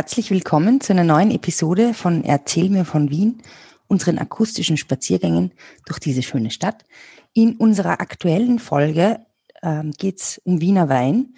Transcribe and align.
Herzlich 0.00 0.30
willkommen 0.30 0.80
zu 0.80 0.94
einer 0.94 1.04
neuen 1.04 1.30
Episode 1.30 1.92
von 1.92 2.24
Erzähl 2.24 2.70
mir 2.70 2.86
von 2.86 3.10
Wien, 3.10 3.42
unseren 3.86 4.16
akustischen 4.16 4.78
Spaziergängen 4.78 5.52
durch 5.84 5.98
diese 5.98 6.22
schöne 6.22 6.50
Stadt. 6.50 6.86
In 7.34 7.56
unserer 7.56 8.00
aktuellen 8.00 8.60
Folge 8.60 9.20
ähm, 9.62 9.90
geht 9.90 10.18
es 10.18 10.40
um 10.44 10.62
Wiener 10.62 10.88
Wein 10.88 11.34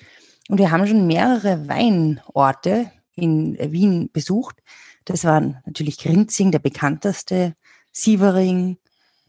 und 0.48 0.58
wir 0.58 0.70
haben 0.70 0.86
schon 0.86 1.08
mehrere 1.08 1.66
Weinorte 1.66 2.92
in 3.16 3.58
Wien 3.58 4.10
besucht. 4.12 4.62
Das 5.06 5.24
waren 5.24 5.58
natürlich 5.66 5.98
Grinzing, 5.98 6.52
der 6.52 6.60
bekannteste, 6.60 7.56
Sievering, 7.90 8.78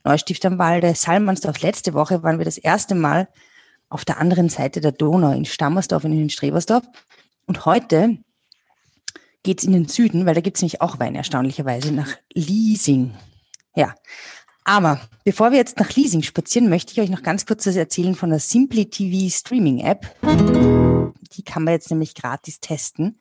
Neustift 0.04 0.46
am 0.46 0.60
Walde, 0.60 0.94
Salmansdorf. 0.94 1.60
Letzte 1.60 1.96
Woche 1.96 2.22
waren 2.22 2.38
wir 2.38 2.46
das 2.46 2.60
erste 2.60 2.94
Mal 2.94 3.28
auf 3.90 4.06
der 4.06 4.20
anderen 4.20 4.50
Seite 4.50 4.80
der 4.80 4.92
Donau 4.92 5.32
in 5.32 5.46
Stammersdorf 5.46 6.04
und 6.04 6.12
in 6.12 6.30
Strebersdorf. 6.30 6.84
Und 7.48 7.66
heute 7.66 8.20
geht's 9.44 9.64
in 9.64 9.74
den 9.74 9.88
Süden, 9.88 10.26
weil 10.26 10.36
da 10.36 10.42
gibt's 10.42 10.62
nämlich 10.62 10.82
auch 10.82 11.00
Wein 11.00 11.16
erstaunlicherweise 11.16 11.92
nach 11.92 12.16
Liesing. 12.34 13.14
Ja, 13.76 13.94
aber 14.64 15.02
bevor 15.24 15.52
wir 15.52 15.58
jetzt 15.58 15.78
nach 15.78 15.94
Leasing 15.94 16.24
spazieren, 16.24 16.70
möchte 16.70 16.94
ich 16.94 17.02
euch 17.02 17.10
noch 17.10 17.24
ganz 17.24 17.46
kurz 17.46 17.68
was 17.68 17.76
erzählen 17.76 18.16
von 18.16 18.30
der 18.30 18.40
Simply 18.40 18.86
TV 18.86 19.30
Streaming 19.30 19.80
App. 19.80 20.16
Die 21.36 21.44
kann 21.44 21.64
man 21.64 21.74
jetzt 21.74 21.90
nämlich 21.90 22.16
gratis 22.16 22.60
testen. 22.60 23.20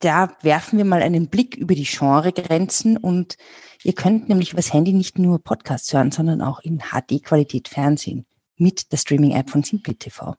Da 0.00 0.34
werfen 0.40 0.78
wir 0.78 0.86
mal 0.86 1.02
einen 1.02 1.28
Blick 1.28 1.56
über 1.56 1.74
die 1.74 1.84
Genregrenzen 1.84 2.96
und 2.96 3.36
ihr 3.84 3.92
könnt 3.92 4.28
nämlich 4.28 4.52
übers 4.52 4.72
Handy 4.72 4.94
nicht 4.94 5.18
nur 5.18 5.38
Podcasts 5.38 5.92
hören, 5.92 6.10
sondern 6.10 6.40
auch 6.40 6.60
in 6.60 6.78
HD-Qualität 6.78 7.68
Fernsehen 7.68 8.24
mit 8.56 8.90
der 8.92 8.96
Streaming-App 8.96 9.50
von 9.50 9.62
Simply 9.62 9.94
TV. 9.94 10.36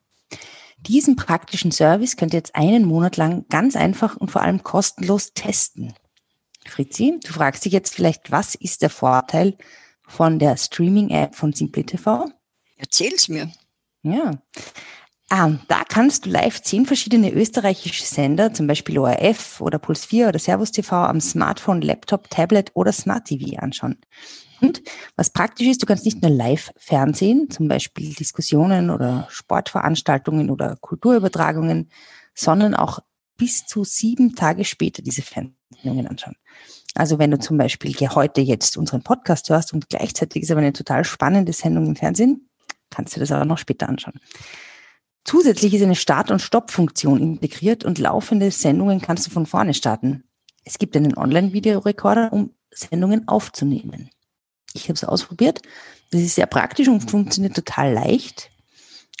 Diesen 0.86 1.16
praktischen 1.16 1.70
Service 1.70 2.16
könnt 2.16 2.34
ihr 2.34 2.38
jetzt 2.38 2.56
einen 2.56 2.84
Monat 2.84 3.16
lang 3.16 3.46
ganz 3.48 3.76
einfach 3.76 4.16
und 4.16 4.30
vor 4.30 4.42
allem 4.42 4.62
kostenlos 4.62 5.32
testen. 5.32 5.94
Fritzi, 6.66 7.20
du 7.24 7.32
fragst 7.32 7.64
dich 7.64 7.72
jetzt 7.72 7.94
vielleicht, 7.94 8.30
was 8.30 8.54
ist 8.54 8.82
der 8.82 8.90
Vorteil 8.90 9.56
von 10.06 10.38
der 10.38 10.56
Streaming-App 10.56 11.34
von 11.34 11.52
Simply 11.52 11.84
TV? 11.84 12.26
Erzähl's 12.76 13.28
mir. 13.28 13.50
Ja. 14.02 14.32
Ah, 15.28 15.52
da 15.68 15.84
kannst 15.88 16.26
du 16.26 16.30
live 16.30 16.60
zehn 16.60 16.84
verschiedene 16.84 17.32
österreichische 17.32 18.04
Sender, 18.04 18.52
zum 18.52 18.66
Beispiel 18.66 18.98
ORF 18.98 19.60
oder 19.60 19.78
Puls 19.78 20.04
4 20.04 20.28
oder 20.28 20.38
Servus 20.38 20.72
TV 20.72 20.94
am 20.94 21.20
Smartphone, 21.20 21.80
Laptop, 21.80 22.28
Tablet 22.28 22.70
oder 22.74 22.92
Smart 22.92 23.26
TV 23.26 23.56
anschauen. 23.56 23.98
Und 24.62 24.82
was 25.16 25.30
praktisch 25.30 25.66
ist, 25.66 25.82
du 25.82 25.86
kannst 25.86 26.04
nicht 26.04 26.22
nur 26.22 26.30
live 26.30 26.72
Fernsehen, 26.76 27.50
zum 27.50 27.66
Beispiel 27.66 28.14
Diskussionen 28.14 28.90
oder 28.90 29.26
Sportveranstaltungen 29.28 30.50
oder 30.50 30.76
Kulturübertragungen, 30.76 31.90
sondern 32.34 32.74
auch 32.74 33.00
bis 33.36 33.66
zu 33.66 33.82
sieben 33.82 34.36
Tage 34.36 34.64
später 34.64 35.02
diese 35.02 35.22
Fernsehungen 35.22 36.06
anschauen. 36.06 36.36
Also 36.94 37.18
wenn 37.18 37.32
du 37.32 37.38
zum 37.38 37.56
Beispiel 37.56 37.92
heute 37.92 38.40
jetzt 38.40 38.76
unseren 38.76 39.02
Podcast 39.02 39.50
hörst 39.50 39.72
und 39.72 39.88
gleichzeitig 39.88 40.44
ist 40.44 40.50
aber 40.52 40.60
eine 40.60 40.72
total 40.72 41.04
spannende 41.04 41.52
Sendung 41.52 41.86
im 41.86 41.96
Fernsehen, 41.96 42.48
kannst 42.90 43.16
du 43.16 43.20
das 43.20 43.32
aber 43.32 43.44
noch 43.44 43.58
später 43.58 43.88
anschauen. 43.88 44.20
Zusätzlich 45.24 45.74
ist 45.74 45.82
eine 45.82 45.96
Start- 45.96 46.30
und 46.30 46.40
Stopp-Funktion 46.40 47.20
integriert 47.20 47.84
und 47.84 47.98
laufende 47.98 48.50
Sendungen 48.50 49.00
kannst 49.00 49.26
du 49.26 49.30
von 49.30 49.46
vorne 49.46 49.74
starten. 49.74 50.24
Es 50.64 50.78
gibt 50.78 50.96
einen 50.96 51.16
Online-Videorekorder, 51.16 52.32
um 52.32 52.54
Sendungen 52.70 53.26
aufzunehmen. 53.26 54.10
Ich 54.74 54.84
habe 54.84 54.94
es 54.94 55.04
ausprobiert. 55.04 55.62
Das 56.10 56.20
ist 56.20 56.34
sehr 56.34 56.46
praktisch 56.46 56.88
und 56.88 57.10
funktioniert 57.10 57.54
total 57.54 57.92
leicht 57.92 58.50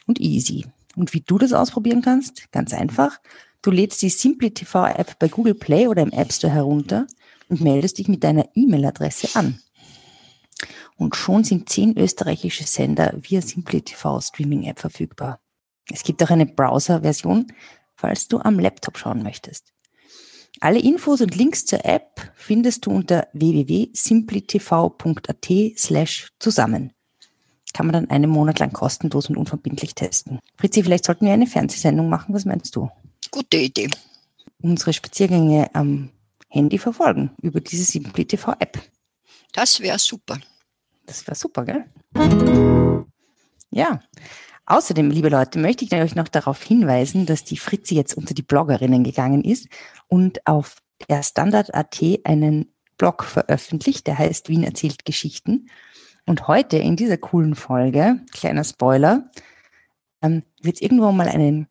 und 0.06 0.20
easy. 0.20 0.66
Und 0.96 1.14
wie 1.14 1.20
du 1.20 1.38
das 1.38 1.52
ausprobieren 1.52 2.02
kannst, 2.02 2.50
ganz 2.52 2.74
einfach. 2.74 3.18
Du 3.62 3.70
lädst 3.70 4.02
die 4.02 4.10
Simply 4.10 4.50
TV 4.50 4.86
App 4.86 5.18
bei 5.18 5.28
Google 5.28 5.54
Play 5.54 5.86
oder 5.86 6.02
im 6.02 6.10
App 6.10 6.32
Store 6.32 6.52
herunter 6.52 7.06
und 7.48 7.60
meldest 7.60 7.98
dich 7.98 8.08
mit 8.08 8.24
deiner 8.24 8.48
E-Mail-Adresse 8.54 9.28
an. 9.34 9.60
Und 10.96 11.16
schon 11.16 11.44
sind 11.44 11.68
zehn 11.68 11.96
österreichische 11.96 12.64
Sender 12.64 13.14
via 13.20 13.40
Simply 13.40 13.82
TV 13.82 14.20
Streaming 14.20 14.64
App 14.64 14.80
verfügbar. 14.80 15.40
Es 15.90 16.02
gibt 16.02 16.22
auch 16.22 16.30
eine 16.30 16.46
Browser-Version, 16.46 17.52
falls 17.96 18.28
du 18.28 18.38
am 18.38 18.58
Laptop 18.58 18.98
schauen 18.98 19.22
möchtest. 19.22 19.72
Alle 20.60 20.80
Infos 20.80 21.20
und 21.20 21.34
Links 21.34 21.64
zur 21.64 21.84
App 21.84 22.32
findest 22.34 22.86
du 22.86 22.92
unter 22.92 23.26
www.simplytv.at 23.32 25.48
slash 25.76 26.28
zusammen. 26.38 26.92
Kann 27.72 27.86
man 27.86 27.94
dann 27.94 28.10
einen 28.10 28.30
Monat 28.30 28.58
lang 28.58 28.72
kostenlos 28.72 29.30
und 29.30 29.36
unverbindlich 29.36 29.94
testen. 29.94 30.40
Fritzi, 30.56 30.82
vielleicht 30.82 31.04
sollten 31.04 31.26
wir 31.26 31.32
eine 31.32 31.46
Fernsehsendung 31.46 32.08
machen. 32.08 32.34
Was 32.34 32.44
meinst 32.44 32.76
du? 32.76 32.90
Gute 33.30 33.56
Idee. 33.56 33.88
Unsere 34.60 34.92
Spaziergänge 34.92 35.74
am 35.74 36.10
Handy 36.48 36.78
verfolgen 36.78 37.30
über 37.40 37.60
diese 37.60 37.84
Simply 37.84 38.26
TV 38.26 38.52
App. 38.58 38.78
Das 39.52 39.80
wäre 39.80 39.98
super. 39.98 40.38
Das 41.06 41.26
wäre 41.26 41.34
super, 41.34 41.64
gell? 41.64 41.84
Ja. 43.70 44.00
Außerdem, 44.66 45.10
liebe 45.10 45.28
Leute, 45.28 45.58
möchte 45.58 45.84
ich 45.84 45.92
euch 45.92 46.14
noch 46.14 46.28
darauf 46.28 46.62
hinweisen, 46.62 47.26
dass 47.26 47.44
die 47.44 47.56
Fritzi 47.56 47.94
jetzt 47.94 48.14
unter 48.14 48.32
die 48.32 48.42
Bloggerinnen 48.42 49.02
gegangen 49.02 49.42
ist 49.42 49.68
und 50.06 50.46
auf 50.46 50.76
der 51.08 51.22
Standard.at 51.22 52.00
einen 52.24 52.72
Blog 52.96 53.24
veröffentlicht, 53.24 54.06
der 54.06 54.18
heißt 54.18 54.48
Wien 54.48 54.62
erzählt 54.62 55.04
Geschichten. 55.04 55.68
Und 56.26 56.46
heute 56.46 56.76
in 56.76 56.94
dieser 56.94 57.16
coolen 57.16 57.56
Folge, 57.56 58.20
kleiner 58.32 58.62
Spoiler, 58.62 59.28
ähm, 60.22 60.44
wird 60.60 60.76
es 60.76 60.82
irgendwo 60.82 61.10
mal 61.10 61.28
einen 61.28 61.66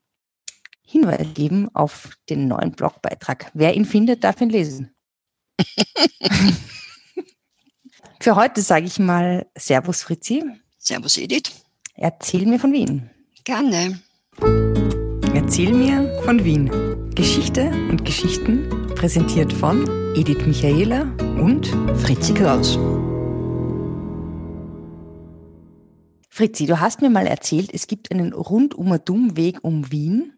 Hinweis 0.86 1.28
geben 1.34 1.74
auf 1.74 2.10
den 2.30 2.50
neuen 2.50 2.74
Blogbeitrag. 2.74 3.50
Wer 3.54 3.76
ihn 3.76 3.86
findet, 3.86 4.26
darf 4.26 4.42
ihn 4.42 4.50
lesen. 4.50 4.94
Für 8.20 8.36
heute 8.36 8.62
sage 8.62 8.86
ich 8.86 9.00
mal 9.00 9.48
Servus 9.58 10.04
Fritzi. 10.04 10.44
Servus 10.78 11.18
Edith. 11.18 11.64
Erzähl 12.04 12.48
mir 12.48 12.58
von 12.58 12.74
Wien. 12.74 13.12
Gerne. 13.44 14.02
Erzähl 15.36 15.72
mir 15.72 16.12
von 16.24 16.44
Wien. 16.44 16.68
Geschichte 17.14 17.70
und 17.92 18.04
Geschichten 18.06 18.88
präsentiert 18.96 19.54
von 19.54 19.88
Edith 20.16 20.48
Michaela 20.48 21.04
und 21.40 21.68
Fritzi 21.98 22.34
Kraus. 22.34 22.80
Fritzi, 26.28 26.66
du 26.66 26.80
hast 26.80 27.04
mir 27.04 27.12
mal 27.12 27.28
erzählt, 27.28 27.70
es 27.72 27.86
gibt 27.86 28.12
einen 28.12 28.34
Rundum-Dumm-Weg 28.34 29.60
um 29.62 29.92
Wien 29.92 30.34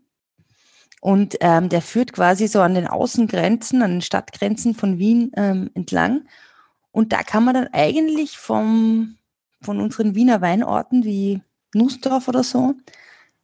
und 1.00 1.38
ähm, 1.40 1.69
der 1.69 1.81
führt 1.81 2.12
quasi 2.12 2.50
so 2.50 2.59
an 2.59 2.75
den 2.75 2.88
Außengrenzen, 2.88 3.81
an 3.81 3.91
den 3.91 4.01
Stadtgrenzen 4.01 4.75
von 4.75 5.00
Wien 5.00 5.31
ähm, 5.38 5.69
entlang. 5.75 6.25
Und 6.91 7.13
da 7.13 7.24
kann 7.24 7.45
man 7.45 7.53
dann 7.53 7.68
eigentlich 7.72 8.38
vom, 8.38 9.16
von 9.62 9.80
unseren 9.80 10.13
Wiener 10.13 10.41
Weinorten 10.41 11.06
wie 11.06 11.41
Nussdorf 11.73 12.28
oder 12.28 12.44
so 12.44 12.75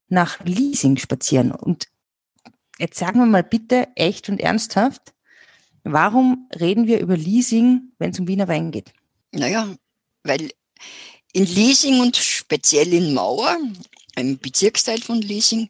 nach 0.08 0.44
Liesing 0.44 0.98
spazieren. 0.98 1.52
Und 1.52 1.88
jetzt 2.78 2.98
sagen 2.98 3.20
wir 3.20 3.26
mal 3.26 3.44
bitte 3.44 3.88
echt 3.96 4.30
und 4.30 4.40
ernsthaft, 4.40 5.14
warum 5.84 6.50
reden 6.60 6.88
wir 6.88 7.00
über 7.00 7.16
Liesing, 7.16 7.92
wenn 8.00 8.12
es 8.12 8.20
um 8.20 8.28
Wiener 8.28 8.48
Wein 8.48 8.72
geht? 8.72 8.92
Naja, 9.32 9.76
weil 10.24 10.52
in 11.34 11.46
Liesing 11.46 12.00
und 12.00 12.18
speziell 12.18 12.94
in 12.94 13.14
Mauer, 13.14 13.58
einem 14.16 14.38
Bezirksteil 14.40 15.02
von 15.02 15.22
Liesing, 15.22 15.70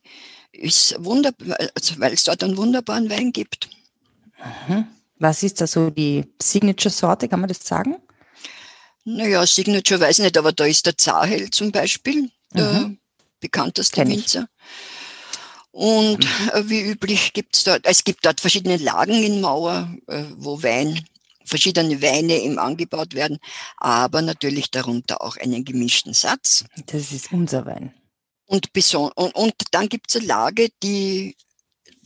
ist 0.51 0.95
wunderbar, 1.03 1.57
also 1.75 1.99
weil 1.99 2.13
es 2.13 2.23
dort 2.23 2.43
einen 2.43 2.57
wunderbaren 2.57 3.09
Wein 3.09 3.31
gibt. 3.31 3.69
Mhm. 4.67 4.87
Was 5.17 5.43
ist 5.43 5.59
da 5.59 5.67
so 5.67 5.89
die 5.89 6.25
Signature-Sorte, 6.41 7.27
kann 7.27 7.41
man 7.41 7.49
das 7.49 7.59
sagen? 7.59 7.97
Naja, 9.03 9.45
Signature 9.45 9.99
weiß 9.99 10.19
ich 10.19 10.25
nicht, 10.25 10.37
aber 10.37 10.53
da 10.53 10.65
ist 10.65 10.85
der 10.85 10.97
Zahel 10.97 11.49
zum 11.49 11.71
Beispiel, 11.71 12.31
mhm. 12.53 12.99
bekannteste 13.39 14.07
Winzer. 14.07 14.47
Und 15.71 16.19
mhm. 16.19 16.49
Äh, 16.53 16.69
wie 16.69 16.81
üblich 16.81 17.33
gibt 17.33 17.55
es 17.55 17.63
dort, 17.63 17.85
es 17.85 18.03
gibt 18.03 18.25
dort 18.25 18.41
verschiedene 18.41 18.77
Lagen 18.77 19.23
in 19.23 19.41
Mauer, 19.41 19.93
äh, 20.07 20.23
wo 20.37 20.61
Wein, 20.63 21.05
verschiedene 21.45 22.01
Weine 22.01 22.33
eben 22.33 22.59
angebaut 22.59 23.13
werden, 23.13 23.39
aber 23.77 24.21
natürlich 24.21 24.71
darunter 24.71 25.21
auch 25.21 25.37
einen 25.37 25.65
gemischten 25.65 26.13
Satz. 26.13 26.65
Das 26.87 27.11
ist 27.11 27.31
unser 27.31 27.65
Wein. 27.65 27.93
Und, 28.45 28.69
und, 28.93 29.35
und 29.35 29.53
dann 29.71 29.89
gibt 29.89 30.09
es 30.09 30.17
eine 30.17 30.25
Lage, 30.25 30.69
die, 30.81 31.35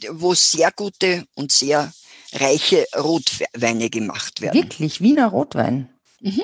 wo 0.10 0.34
sehr 0.34 0.72
gute 0.72 1.25
und 1.36 1.51
sehr 1.51 1.94
reiche 2.34 2.86
Rotweine 2.96 3.89
gemacht 3.89 4.42
werden. 4.42 4.63
Wirklich? 4.63 5.00
Wiener 5.00 5.28
Rotwein? 5.28 5.89
Mhm. 6.19 6.44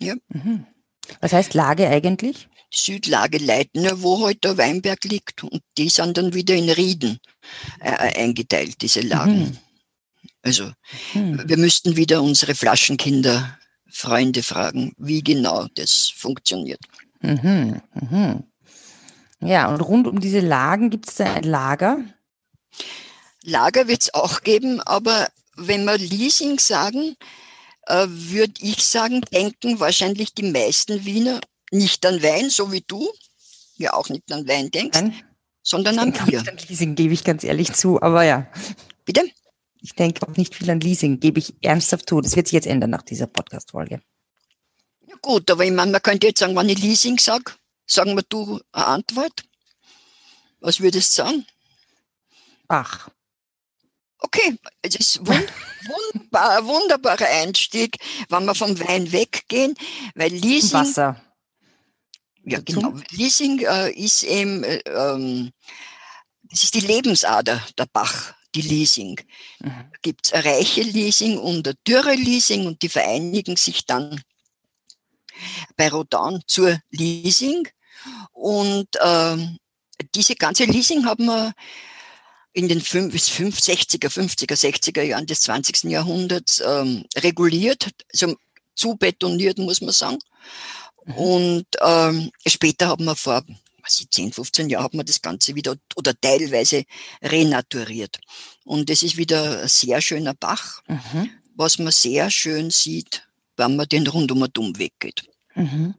Ja. 0.00 0.14
Mhm. 0.28 0.66
Was 1.20 1.32
heißt 1.32 1.54
Lage 1.54 1.88
eigentlich? 1.88 2.48
Südlage 2.76 3.38
Leitner, 3.38 4.02
wo 4.02 4.18
heute 4.18 4.24
halt 4.26 4.44
der 4.44 4.58
Weinberg 4.58 5.04
liegt. 5.04 5.42
Und 5.44 5.62
die 5.78 5.88
sind 5.88 6.16
dann 6.16 6.34
wieder 6.34 6.54
in 6.54 6.70
Rieden 6.70 7.18
äh, 7.80 7.90
eingeteilt, 7.90 8.82
diese 8.82 9.00
Lagen. 9.00 9.38
Mhm. 9.40 9.58
Also 10.42 10.70
mhm. 11.14 11.42
wir 11.46 11.56
müssten 11.56 11.96
wieder 11.96 12.22
unsere 12.22 12.54
Flaschenkinder, 12.54 13.58
Freunde 13.90 14.42
fragen, 14.42 14.92
wie 14.98 15.22
genau 15.22 15.66
das 15.74 16.12
funktioniert. 16.14 16.80
Mhm. 17.20 17.80
Mhm. 17.94 18.44
Ja, 19.40 19.68
und 19.68 19.80
rund 19.80 20.06
um 20.06 20.20
diese 20.20 20.40
Lagen 20.40 20.90
gibt 20.90 21.08
es 21.08 21.16
da 21.16 21.32
ein 21.34 21.44
Lager? 21.44 21.98
Lager 23.42 23.88
wird 23.88 24.02
es 24.02 24.14
auch 24.14 24.42
geben, 24.42 24.80
aber 24.80 25.28
wenn 25.56 25.84
wir 25.84 25.98
Leasing 25.98 26.58
sagen, 26.58 27.16
äh, 27.86 28.06
würde 28.08 28.54
ich 28.60 28.84
sagen, 28.84 29.20
denken 29.32 29.80
wahrscheinlich 29.80 30.34
die 30.34 30.50
meisten 30.50 31.04
Wiener 31.04 31.40
nicht 31.74 32.06
an 32.06 32.22
Wein, 32.22 32.50
so 32.50 32.72
wie 32.72 32.82
du, 32.86 33.10
ja 33.76 33.92
auch 33.92 34.08
nicht 34.08 34.30
an 34.32 34.46
Wein 34.48 34.70
denkst, 34.70 35.00
Nein. 35.00 35.14
sondern 35.62 35.98
an 35.98 36.12
Bier. 36.12 36.40
An 36.40 36.56
Leasing 36.68 36.94
gebe 36.94 37.12
ich 37.12 37.24
ganz 37.24 37.44
ehrlich 37.44 37.72
zu, 37.72 38.00
aber 38.00 38.22
ja. 38.22 38.46
Bitte? 39.04 39.28
Ich 39.80 39.94
denke 39.94 40.26
auch 40.26 40.36
nicht 40.36 40.54
viel 40.54 40.70
an 40.70 40.80
Leasing, 40.80 41.20
gebe 41.20 41.38
ich 41.38 41.54
ernsthaft 41.60 42.08
zu. 42.08 42.20
Das 42.20 42.36
wird 42.36 42.46
sich 42.46 42.54
jetzt 42.54 42.66
ändern 42.66 42.90
nach 42.90 43.02
dieser 43.02 43.26
Podcast-Folge. 43.26 44.00
Ja, 45.06 45.14
gut, 45.20 45.50
aber 45.50 45.64
ich 45.64 45.72
meine, 45.72 45.92
man 45.92 46.02
könnte 46.02 46.28
jetzt 46.28 46.40
sagen, 46.40 46.56
wenn 46.56 46.68
ich 46.68 46.80
Leasing 46.80 47.18
sage, 47.18 47.52
sagen 47.86 48.14
wir 48.14 48.22
du 48.22 48.60
eine 48.72 48.86
Antwort. 48.86 49.44
Was 50.60 50.80
würdest 50.80 51.18
du 51.18 51.22
sagen? 51.22 51.46
Ach. 52.68 53.10
Okay, 54.20 54.56
es 54.80 54.94
ist 54.94 55.26
wund 55.26 55.52
wunderbar, 55.84 56.66
wunderbarer 56.66 57.28
Einstieg, 57.28 57.98
wenn 58.30 58.46
wir 58.46 58.54
vom 58.54 58.78
Wein 58.80 59.12
weggehen, 59.12 59.74
weil 60.14 60.32
Leasing. 60.32 60.72
Wasser. 60.72 61.23
Ja, 62.44 62.60
genau. 62.60 62.94
Leasing 63.10 63.60
äh, 63.60 63.90
ist 63.92 64.22
eben, 64.22 64.64
äh, 64.64 64.80
ähm, 64.86 65.50
das 66.42 66.64
ist 66.64 66.74
die 66.74 66.80
Lebensader 66.80 67.64
der 67.78 67.86
Bach, 67.86 68.34
die 68.54 68.60
Leasing. 68.60 69.20
Mhm. 69.60 69.68
Da 69.68 69.98
gibt 70.02 70.26
es 70.26 70.32
reiche 70.44 70.82
Leasing 70.82 71.38
und 71.38 71.66
ein 71.66 71.74
dürre 71.86 72.14
Leasing 72.14 72.66
und 72.66 72.82
die 72.82 72.88
vereinigen 72.88 73.56
sich 73.56 73.86
dann 73.86 74.20
bei 75.76 75.88
Rodan 75.88 76.42
zur 76.46 76.78
Leasing. 76.90 77.66
Und 78.32 78.88
ähm, 79.02 79.58
diese 80.14 80.36
ganze 80.36 80.64
Leasing 80.64 81.06
haben 81.06 81.26
wir 81.26 81.52
in 82.52 82.68
den 82.68 82.80
60er, 82.80 84.08
50er, 84.08 84.54
60er 84.54 85.02
Jahren 85.02 85.26
des 85.26 85.40
20. 85.42 85.84
Jahrhunderts 85.84 86.62
ähm, 86.64 87.04
reguliert, 87.16 87.90
also 88.12 88.36
zu 88.76 88.96
betoniert, 88.96 89.58
muss 89.58 89.80
man 89.80 89.92
sagen. 89.92 90.18
Und 91.16 91.66
ähm, 91.82 92.30
später 92.46 92.88
haben 92.88 93.04
wir 93.04 93.16
vor 93.16 93.42
was 93.84 94.00
ich, 94.00 94.10
10, 94.10 94.32
15 94.32 94.70
Jahren 94.70 94.84
hat 94.84 94.94
man 94.94 95.06
das 95.06 95.20
Ganze 95.22 95.54
wieder 95.54 95.76
oder 95.94 96.18
teilweise 96.18 96.84
renaturiert. 97.22 98.18
Und 98.64 98.90
es 98.90 99.02
ist 99.02 99.16
wieder 99.16 99.62
ein 99.62 99.68
sehr 99.68 100.00
schöner 100.00 100.34
Bach, 100.34 100.82
mhm. 100.88 101.30
was 101.54 101.78
man 101.78 101.92
sehr 101.92 102.30
schön 102.30 102.70
sieht, 102.70 103.28
wenn 103.56 103.76
man 103.76 103.88
den 103.88 104.06
rund 104.06 104.32
um 104.32 104.40
den 104.40 104.52
Dumm 104.52 104.78
weggeht. 104.78 105.28
Mhm. 105.54 105.94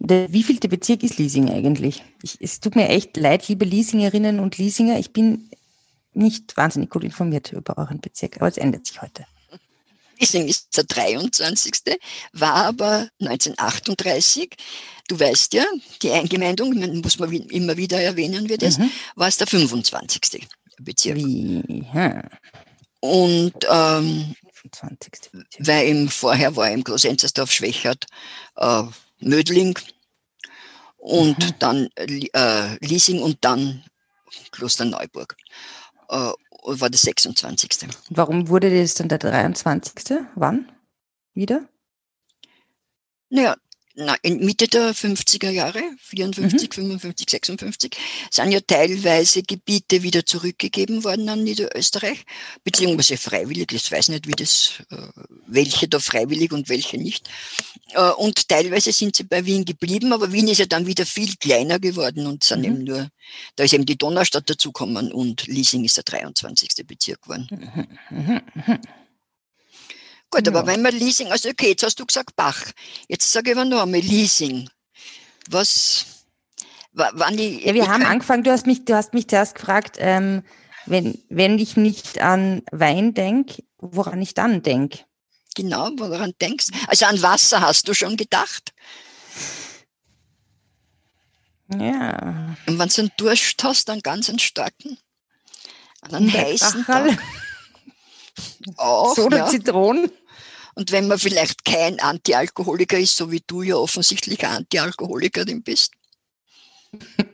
Der 0.00 0.32
wievielte 0.32 0.68
Bezirk 0.68 1.02
ist 1.02 1.18
Liesing 1.18 1.48
eigentlich? 1.48 2.02
Ich, 2.22 2.36
es 2.40 2.60
tut 2.60 2.76
mir 2.76 2.88
echt 2.88 3.16
leid, 3.16 3.48
liebe 3.48 3.64
Liesingerinnen 3.64 4.40
und 4.40 4.58
Liesinger. 4.58 4.98
Ich 4.98 5.12
bin 5.12 5.48
nicht 6.12 6.56
wahnsinnig 6.56 6.90
gut 6.90 7.04
informiert 7.04 7.52
über 7.52 7.78
euren 7.78 8.00
Bezirk, 8.00 8.36
aber 8.36 8.48
es 8.48 8.58
ändert 8.58 8.86
sich 8.86 9.00
heute. 9.00 9.24
Ising 10.18 10.48
ist 10.48 10.76
der 10.76 10.84
23., 10.84 11.98
war 12.32 12.54
aber 12.66 13.08
1938, 13.20 14.54
du 15.08 15.18
weißt 15.18 15.54
ja, 15.54 15.64
die 16.02 16.10
Eingemeindung, 16.10 16.74
muss 17.00 17.18
man 17.18 17.32
immer 17.32 17.76
wieder 17.76 18.00
erwähnen 18.00 18.48
wird 18.48 18.62
es, 18.62 18.78
mhm. 18.78 18.90
war 19.16 19.28
es 19.28 19.36
der 19.36 19.46
25. 19.46 20.46
Bezirk. 20.80 21.18
Hm. 21.18 21.92
Und 23.00 23.54
ähm, 23.70 24.34
25. 24.52 25.30
weil 25.58 25.88
im 25.88 26.08
vorher 26.08 26.56
war 26.56 26.70
im 26.70 26.82
Großenzersdorf 26.82 27.52
Schwächert 27.52 28.06
äh, 28.56 28.82
Mödling 29.20 29.78
und 30.96 31.38
mhm. 31.38 31.54
dann 31.58 31.88
äh, 31.96 32.76
Liesing 32.84 33.20
und 33.20 33.44
dann 33.44 33.84
Klosterneuburg 34.52 35.36
äh, 36.08 36.32
war 36.64 36.90
das 36.90 37.02
26. 37.02 37.88
Warum 38.10 38.48
wurde 38.48 38.70
das 38.70 38.94
dann 38.94 39.08
der 39.08 39.18
23.? 39.18 40.26
Wann? 40.34 40.72
Wieder? 41.34 41.68
Naja, 43.30 43.56
na, 43.96 44.16
in 44.22 44.44
Mitte 44.44 44.66
der 44.66 44.92
50er 44.92 45.50
Jahre, 45.50 45.80
54, 45.98 46.68
mhm. 46.68 46.72
55, 46.72 47.30
56, 47.30 47.96
sind 48.30 48.50
ja 48.50 48.60
teilweise 48.60 49.42
Gebiete 49.42 50.02
wieder 50.02 50.26
zurückgegeben 50.26 51.04
worden 51.04 51.28
an 51.28 51.44
Niederösterreich, 51.44 52.24
beziehungsweise 52.64 53.16
freiwillig, 53.16 53.72
ich 53.72 53.90
weiß 53.90 54.08
nicht, 54.08 54.26
wie 54.26 54.32
das, 54.32 54.82
äh, 54.90 54.96
welche 55.46 55.86
da 55.86 56.00
freiwillig 56.00 56.52
und 56.52 56.68
welche 56.68 56.98
nicht. 56.98 57.28
Äh, 57.90 58.10
und 58.10 58.48
teilweise 58.48 58.92
sind 58.92 59.14
sie 59.14 59.24
bei 59.24 59.44
Wien 59.44 59.64
geblieben, 59.64 60.12
aber 60.12 60.32
Wien 60.32 60.48
ist 60.48 60.58
ja 60.58 60.66
dann 60.66 60.86
wieder 60.86 61.06
viel 61.06 61.36
kleiner 61.36 61.78
geworden 61.78 62.26
und 62.26 62.42
sind 62.42 62.60
mhm. 62.60 62.64
eben 62.64 62.84
nur, 62.84 63.08
da 63.54 63.64
ist 63.64 63.74
eben 63.74 63.86
die 63.86 63.98
Donaustadt 63.98 64.50
dazugekommen 64.50 65.12
und 65.12 65.46
Liesing 65.46 65.84
ist 65.84 65.96
der 65.96 66.04
23. 66.04 66.84
Bezirk 66.84 67.22
geworden. 67.22 67.48
Mhm. 68.10 68.42
Gut, 70.34 70.48
aber 70.48 70.66
wenn 70.66 70.82
man 70.82 70.92
Leasing, 70.92 71.30
also 71.30 71.48
okay, 71.48 71.68
jetzt 71.68 71.84
hast 71.84 72.00
du 72.00 72.06
gesagt 72.06 72.34
Bach. 72.34 72.60
Jetzt 73.06 73.30
sage 73.30 73.52
ich 73.52 73.56
aber 73.56 73.64
noch 73.64 73.82
einmal 73.82 74.00
Leasing. 74.00 74.68
Was, 75.48 76.06
wann 76.92 77.38
ich, 77.38 77.64
Ja, 77.64 77.72
wir 77.72 77.86
haben 77.86 78.04
angefangen, 78.04 78.42
du 78.42 78.50
hast 78.50 78.66
mich, 78.66 78.84
du 78.84 78.96
hast 78.96 79.14
mich 79.14 79.28
zuerst 79.28 79.54
gefragt, 79.54 79.96
ähm, 80.00 80.42
wenn, 80.86 81.22
wenn 81.28 81.60
ich 81.60 81.76
nicht 81.76 82.20
an 82.20 82.62
Wein 82.72 83.14
denke, 83.14 83.62
woran 83.78 84.20
ich 84.20 84.34
dann 84.34 84.62
denke. 84.62 85.04
Genau, 85.54 85.90
woran 85.98 86.32
denkst 86.40 86.66
Also 86.88 87.06
an 87.06 87.22
Wasser 87.22 87.60
hast 87.60 87.86
du 87.86 87.94
schon 87.94 88.16
gedacht? 88.16 88.72
Ja. 91.78 92.56
Und 92.66 92.78
wenn 92.80 92.88
du 92.88 93.00
einen 93.02 93.12
Durst 93.18 93.62
hast, 93.62 93.88
einen 93.88 94.02
ganz 94.02 94.28
einen 94.28 94.40
starken, 94.40 94.98
einen 96.00 96.32
heißen 96.32 96.84
Tag. 96.86 97.16
Auch, 98.76 99.14
Soda 99.14 99.36
ja. 99.36 99.46
Zitronen. 99.46 100.10
Und 100.74 100.92
wenn 100.92 101.08
man 101.08 101.18
vielleicht 101.18 101.64
kein 101.64 102.00
Antialkoholiker 102.00 102.98
ist, 102.98 103.16
so 103.16 103.30
wie 103.30 103.42
du 103.46 103.62
ja 103.62 103.76
offensichtlich 103.76 104.44
Antialkoholikerin 104.44 105.62
bist. 105.62 105.92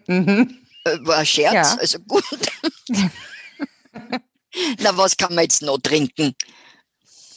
Mhm. 0.07 0.59
Äh, 0.85 0.99
war 1.03 1.19
ein 1.19 1.27
Scherz, 1.27 1.55
ja. 1.55 1.77
also 1.79 1.99
gut. 2.01 2.25
Na, 4.81 4.97
was 4.97 5.17
kann 5.17 5.35
man 5.35 5.45
jetzt 5.45 5.63
noch 5.63 5.79
trinken? 5.79 6.35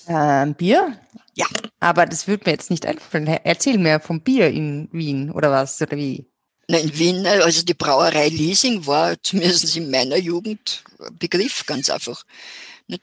Ähm, 0.07 0.55
Bier? 0.55 0.99
Ja. 1.35 1.45
Aber 1.79 2.05
das 2.05 2.27
würde 2.27 2.43
mir 2.45 2.51
jetzt 2.53 2.69
nicht 2.69 2.85
einfallen. 2.85 3.27
Erzähl 3.27 3.77
mir 3.77 3.99
vom 3.99 4.21
Bier 4.21 4.49
in 4.49 4.89
Wien 4.91 5.31
oder 5.31 5.51
was 5.51 5.81
oder 5.81 5.97
wie? 5.97 6.25
Na, 6.67 6.77
in 6.77 6.97
Wien, 6.97 7.25
also 7.25 7.63
die 7.63 7.73
Brauerei 7.73 8.29
Leasing 8.29 8.85
war 8.85 9.15
zumindest 9.23 9.75
in 9.75 9.89
meiner 9.89 10.17
Jugend 10.17 10.83
Begriff, 11.19 11.65
ganz 11.65 11.89
einfach. 11.89 12.23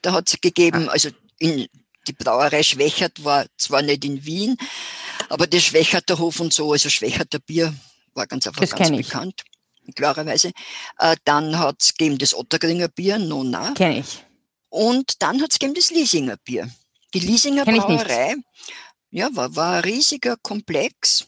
Da 0.02 0.12
hat 0.12 0.28
es 0.28 0.40
gegeben, 0.40 0.88
ah. 0.88 0.92
also 0.92 1.10
in 1.38 1.66
die 2.06 2.12
Brauerei 2.12 2.62
Schwächert 2.62 3.24
war 3.24 3.46
zwar 3.56 3.82
nicht 3.82 4.04
in 4.04 4.24
Wien, 4.24 4.56
aber 5.28 5.46
der 5.46 5.60
Schwächerter 5.60 6.18
Hof 6.18 6.40
und 6.40 6.52
so, 6.52 6.72
also 6.72 6.88
Schwächerter 6.88 7.38
Bier 7.38 7.74
war 8.14 8.26
ganz 8.26 8.46
einfach 8.46 8.60
das 8.60 8.74
ganz 8.74 8.90
bekannt, 8.90 9.42
klarerweise. 9.94 10.52
Äh, 10.98 11.16
dann 11.24 11.58
hat 11.58 11.76
es 11.80 11.94
gegeben 11.94 12.18
das 12.18 12.34
Ottergringer 12.34 12.88
Bier, 12.88 13.18
Nona. 13.18 13.72
Kenne 13.72 14.00
ich. 14.00 14.24
Und 14.68 15.22
dann 15.22 15.42
hat 15.42 15.52
es 15.52 15.58
gegeben 15.58 15.74
das 15.74 15.90
Liesinger 15.90 16.36
Bier. 16.44 16.70
Die 17.12 17.20
Liesinger 17.20 17.64
Brauerei, 17.64 18.36
ja, 19.10 19.28
war, 19.32 19.54
war 19.56 19.76
ein 19.76 19.84
riesiger 19.84 20.36
Komplex 20.36 21.26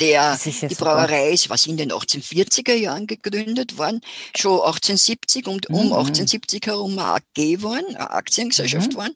der, 0.00 0.38
die. 0.44 0.74
Brauerei 0.74 1.30
ist, 1.30 1.50
was 1.50 1.66
in 1.66 1.76
den 1.76 1.92
1840er 1.92 2.74
Jahren 2.74 3.06
gegründet 3.06 3.78
worden, 3.78 4.00
schon 4.36 4.60
1870 4.60 5.46
und 5.46 5.68
mhm. 5.68 5.76
um 5.76 5.82
1870 5.92 6.66
herum 6.66 6.98
eine 6.98 7.14
AG 7.14 7.62
waren, 7.62 7.84
eine 7.86 8.10
Aktiengesellschaft 8.10 8.92
mhm. 8.92 8.96
waren, 8.96 9.14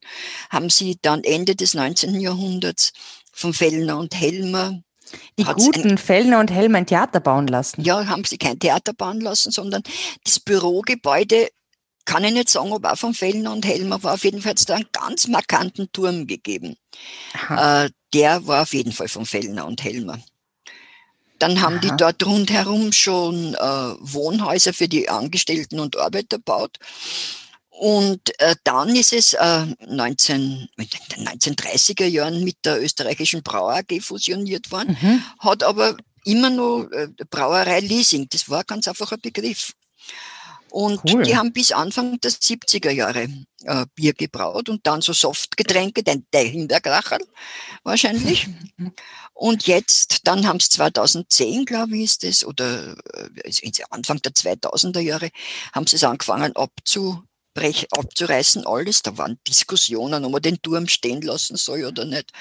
haben 0.51 0.71
sie 0.71 0.99
dann 1.03 1.25
Ende 1.25 1.55
des 1.55 1.75
19. 1.75 2.21
Jahrhunderts 2.21 2.93
von 3.33 3.55
Fellner 3.55 3.99
und 3.99 4.15
Helmer 4.19 4.81
die 5.39 5.45
guten 5.45 5.93
ein, 5.93 5.99
Fellner 5.99 6.41
und 6.41 6.51
Helmer 6.51 6.79
ein 6.79 6.87
Theater 6.87 7.21
bauen 7.21 7.47
lassen. 7.47 7.83
Ja, 7.83 8.07
haben 8.07 8.25
sie 8.25 8.39
kein 8.39 8.59
Theater 8.59 8.93
bauen 8.93 9.21
lassen, 9.21 9.53
sondern 9.53 9.83
das 10.25 10.41
Bürogebäude 10.41 11.49
kann 12.05 12.25
ich 12.25 12.33
nicht 12.33 12.49
sagen, 12.49 12.73
ob 12.73 12.85
auch 12.85 12.97
von 12.97 13.15
Fellner 13.15 13.53
und 13.53 13.67
Helmer 13.67 14.03
war. 14.03 14.15
Auf 14.15 14.25
jeden 14.25 14.41
Fall 14.41 14.51
hat 14.51 14.59
es 14.59 14.65
da 14.65 14.77
einen 14.77 14.89
ganz 14.93 15.29
markanten 15.29 15.91
Turm 15.93 16.27
gegeben. 16.27 16.77
Äh, 17.51 17.91
der 18.15 18.47
war 18.47 18.63
auf 18.63 18.75
jeden 18.75 18.93
Fall 18.93 19.09
von 19.09 19.27
Fellner 19.27 19.67
und 19.67 19.83
Helmer. 19.83 20.19
Dann 21.39 21.61
haben 21.61 21.77
Aha. 21.77 21.81
die 21.81 21.97
dort 21.97 22.25
rundherum 22.25 22.93
schon 22.93 23.55
äh, 23.55 23.59
Wohnhäuser 23.59 24.73
für 24.73 24.89
die 24.89 25.09
Angestellten 25.09 25.81
und 25.81 25.97
Arbeiter 25.99 26.39
gebaut. 26.39 26.79
Und 27.69 28.41
äh, 28.41 28.57
dann 28.65 28.97
ist 28.97 29.13
es 29.13 29.35
äh, 29.35 29.67
19, 29.87 30.69
in 30.79 30.89
den 31.15 31.29
1930er 31.29 32.07
Jahren 32.07 32.43
mit 32.43 32.57
der 32.65 32.83
österreichischen 32.83 33.43
Brau 33.43 33.69
AG 33.69 34.01
fusioniert 34.01 34.71
worden, 34.71 34.97
mhm. 35.01 35.23
hat 35.41 35.63
aber 35.63 35.95
immer 36.25 36.49
noch 36.49 36.89
äh, 36.91 37.09
Brauerei 37.29 37.81
Leasing. 37.81 38.29
Das 38.31 38.49
war 38.49 38.65
ganz 38.65 38.89
einfach 38.89 39.13
ein 39.13 39.21
Begriff. 39.21 39.73
Und 40.77 41.01
cool. 41.11 41.23
die 41.23 41.35
haben 41.35 41.55
bis 41.55 41.73
Anfang 41.73 42.21
der 42.21 42.31
70er 42.31 42.91
Jahre 42.91 43.29
äh, 43.63 43.87
Bier 43.95 44.13
gebraut 44.13 44.69
und 44.69 44.87
dann 44.87 45.01
so 45.01 45.15
Softgetränke, 45.15 46.03
den, 46.03 46.27
der 46.35 46.43
Hinterkracher 46.43 47.17
wahrscheinlich. 47.83 48.47
und 49.33 49.67
jetzt, 49.67 50.27
dann 50.29 50.47
haben 50.47 50.59
es 50.59 50.69
2010, 50.69 51.65
glaube 51.65 51.97
ich, 51.97 52.05
ist 52.05 52.25
das, 52.25 52.45
oder 52.45 52.95
äh, 53.15 53.71
Anfang 53.89 54.21
der 54.21 54.33
2000er 54.33 55.01
Jahre, 55.01 55.31
haben 55.73 55.87
sie 55.87 55.97
es 55.97 56.05
angefangen 56.05 56.55
abzu, 56.55 57.23
abzureißen, 57.57 58.67
alles. 58.67 59.01
Da 59.01 59.17
waren 59.17 59.39
Diskussionen, 59.49 60.27
ob 60.27 60.33
man 60.33 60.43
den 60.43 60.61
Turm 60.61 60.89
stehen 60.89 61.23
lassen 61.23 61.57
soll 61.57 61.87
oder 61.87 62.05
nicht. 62.05 62.33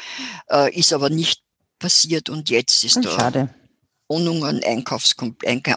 Äh, 0.50 0.78
ist 0.78 0.92
aber 0.92 1.10
nicht 1.10 1.42
passiert 1.80 2.30
und 2.30 2.50
jetzt 2.50 2.84
ist 2.84 2.98
da 2.98 3.12
Schade. 3.12 3.56
Wohnungen, 4.08 4.64
Einkaufs 4.64 5.16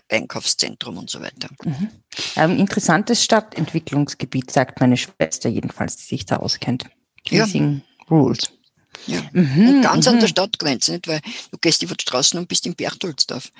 Einkaufszentrum 0.09 0.99
und 0.99 1.11
so 1.11 1.21
weiter. 1.21 1.49
Mhm. 1.65 1.89
Ähm, 2.37 2.59
interessantes 2.59 3.25
Stadtentwicklungsgebiet, 3.25 4.51
sagt 4.51 4.81
meine 4.81 4.97
Schwester 4.97 5.49
jedenfalls, 5.49 5.97
die 5.97 6.05
sich 6.05 6.27
da 6.27 6.37
auskennt. 6.37 6.85
Leasing 7.29 7.83
ja. 7.83 8.07
Rules. 8.11 8.53
Ja. 9.07 9.23
Mhm, 9.33 9.69
und 9.69 9.83
ganz 9.83 10.07
mhm. 10.07 10.15
an 10.15 10.21
der 10.21 10.29
Stadtgrenze, 10.29 10.93
nicht? 10.93 11.09
Weil 11.09 11.21
du 11.51 11.59
gehst 11.61 11.83
über 11.83 11.95
die 11.95 12.03
Straßen 12.03 12.39
und 12.39 12.49
bist 12.49 12.67
in 12.67 12.75
Berchtoldsdorf. 12.75 13.51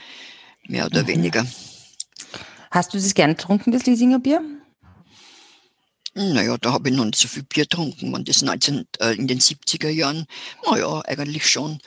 Mehr 0.67 0.87
oder 0.87 1.03
mhm. 1.03 1.09
weniger. 1.09 1.47
Hast 2.71 2.93
du 2.93 2.99
das 2.99 3.15
gerne 3.15 3.35
getrunken, 3.35 3.73
das 3.73 3.87
Liesinger 3.87 4.19
Bier? 4.19 4.43
Naja, 6.15 6.57
da 6.59 6.73
habe 6.73 6.91
ich 6.91 6.97
noch 6.97 7.05
nicht 7.05 7.17
so 7.17 7.29
viel 7.29 7.45
Bier 7.45 7.65
getrunken. 7.65 8.11
Man 8.11 8.25
das 8.25 8.43
19, 8.43 8.87
äh, 9.01 9.15
in 9.15 9.29
den 9.29 9.39
70er 9.39 9.89
Jahren, 9.89 10.27
naja, 10.69 11.01
eigentlich 11.07 11.49
schon. 11.49 11.79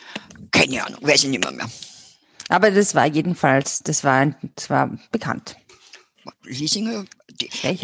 Keine 0.51 0.85
Ahnung, 0.85 0.99
weiß 1.01 1.25
ich 1.25 1.29
nicht 1.29 1.43
mehr. 1.43 1.51
mehr. 1.51 1.69
Aber 2.49 2.71
das 2.71 2.95
war 2.95 3.05
jedenfalls, 3.05 3.79
das 3.79 4.03
war, 4.03 4.35
das 4.55 4.69
war 4.69 4.97
bekannt. 5.11 5.55
Liesinger, 6.43 7.05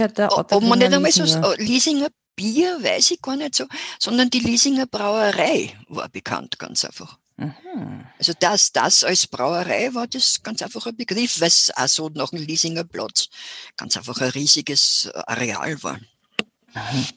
der 0.08 0.38
Otto 0.38 0.58
ob 0.58 0.64
man 0.64 0.80
nicht 0.80 0.94
einmal 0.94 1.12
so, 1.12 1.24
Liesinger 1.58 2.10
Bier, 2.36 2.78
weiß 2.84 3.12
ich 3.12 3.22
gar 3.22 3.36
nicht 3.36 3.56
so, 3.56 3.66
sondern 4.00 4.30
die 4.30 4.40
Liesinger 4.40 4.86
Brauerei 4.86 5.74
war 5.88 6.08
bekannt, 6.08 6.60
ganz 6.60 6.86
einfach. 6.86 7.18
Mhm. 7.38 8.06
Also 8.18 8.34
das, 8.40 8.72
das 8.72 9.04
als 9.04 9.28
Brauerei 9.28 9.94
war 9.94 10.08
das 10.08 10.42
ganz 10.44 10.62
einfach 10.62 10.86
ein 10.86 10.96
Begriff, 10.96 11.40
weil 11.40 11.48
es 11.48 11.72
auch 11.76 11.88
so 11.88 12.10
nach 12.10 12.30
dem 12.30 12.46
Liesinger 12.46 12.84
Platz 12.84 13.28
ganz 13.76 13.98
einfach 13.98 14.22
ein 14.22 14.30
riesiges 14.30 15.10
Areal 15.14 15.82
war. 15.82 15.98
Mhm. 16.74 17.08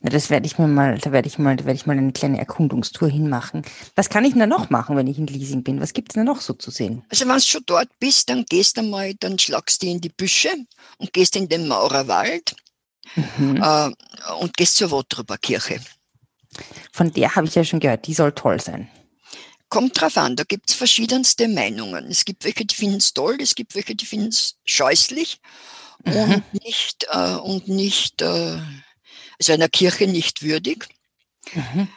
Na, 0.00 0.10
das 0.10 0.28
werde 0.28 0.46
ich 0.46 0.58
mir 0.58 0.68
mal, 0.68 0.98
da 0.98 1.12
werde 1.12 1.28
ich 1.28 1.38
mal, 1.38 1.56
da 1.56 1.64
werde 1.64 1.76
ich 1.76 1.86
mal 1.86 1.96
eine 1.96 2.12
kleine 2.12 2.38
Erkundungstour 2.38 3.08
hinmachen. 3.08 3.62
Was 3.96 4.10
kann 4.10 4.24
ich 4.24 4.34
denn 4.34 4.48
noch 4.48 4.70
machen, 4.70 4.96
wenn 4.96 5.06
ich 5.06 5.18
in 5.18 5.26
Leasing 5.26 5.62
bin? 5.62 5.80
Was 5.80 5.92
gibt 5.94 6.12
es 6.12 6.14
denn 6.14 6.24
noch 6.24 6.40
so 6.40 6.52
zu 6.52 6.70
sehen? 6.70 7.04
Also 7.08 7.26
wenn 7.26 7.36
du 7.36 7.40
schon 7.40 7.62
dort 7.66 7.88
bist, 7.98 8.28
dann 8.28 8.44
gehst 8.44 8.76
du 8.76 8.82
mal, 8.82 9.14
dann 9.14 9.38
schlagst 9.38 9.82
du 9.82 9.86
in 9.86 10.00
die 10.00 10.10
Büsche 10.10 10.50
und 10.98 11.12
gehst 11.12 11.36
in 11.36 11.48
den 11.48 11.68
Maurerwald 11.68 12.54
mhm. 13.38 13.62
äh, 13.62 13.90
und 14.40 14.56
gehst 14.56 14.76
zur 14.76 14.90
Wottruber 14.90 15.38
Kirche. 15.38 15.80
Von 16.92 17.12
der 17.12 17.34
habe 17.34 17.46
ich 17.46 17.54
ja 17.54 17.64
schon 17.64 17.80
gehört, 17.80 18.06
die 18.06 18.14
soll 18.14 18.32
toll 18.32 18.60
sein. 18.60 18.88
Kommt 19.68 20.00
drauf 20.00 20.16
an, 20.16 20.36
da 20.36 20.44
gibt 20.44 20.70
es 20.70 20.76
verschiedenste 20.76 21.48
Meinungen. 21.48 22.06
Es 22.08 22.24
gibt 22.24 22.44
welche, 22.44 22.64
die 22.64 22.74
finden 22.74 22.98
es 22.98 23.12
toll, 23.12 23.38
es 23.40 23.54
gibt 23.54 23.74
welche, 23.74 23.96
die 23.96 24.06
finden 24.06 24.28
es 24.28 24.56
scheußlich 24.64 25.40
mhm. 26.04 26.14
und 26.14 26.54
nicht, 26.62 27.06
äh, 27.10 27.34
und 27.36 27.68
nicht 27.68 28.22
äh, 28.22 28.58
also 29.38 29.52
einer 29.52 29.68
Kirche 29.68 30.06
nicht 30.06 30.42
würdig. 30.42 30.88
Mhm. 31.52 31.88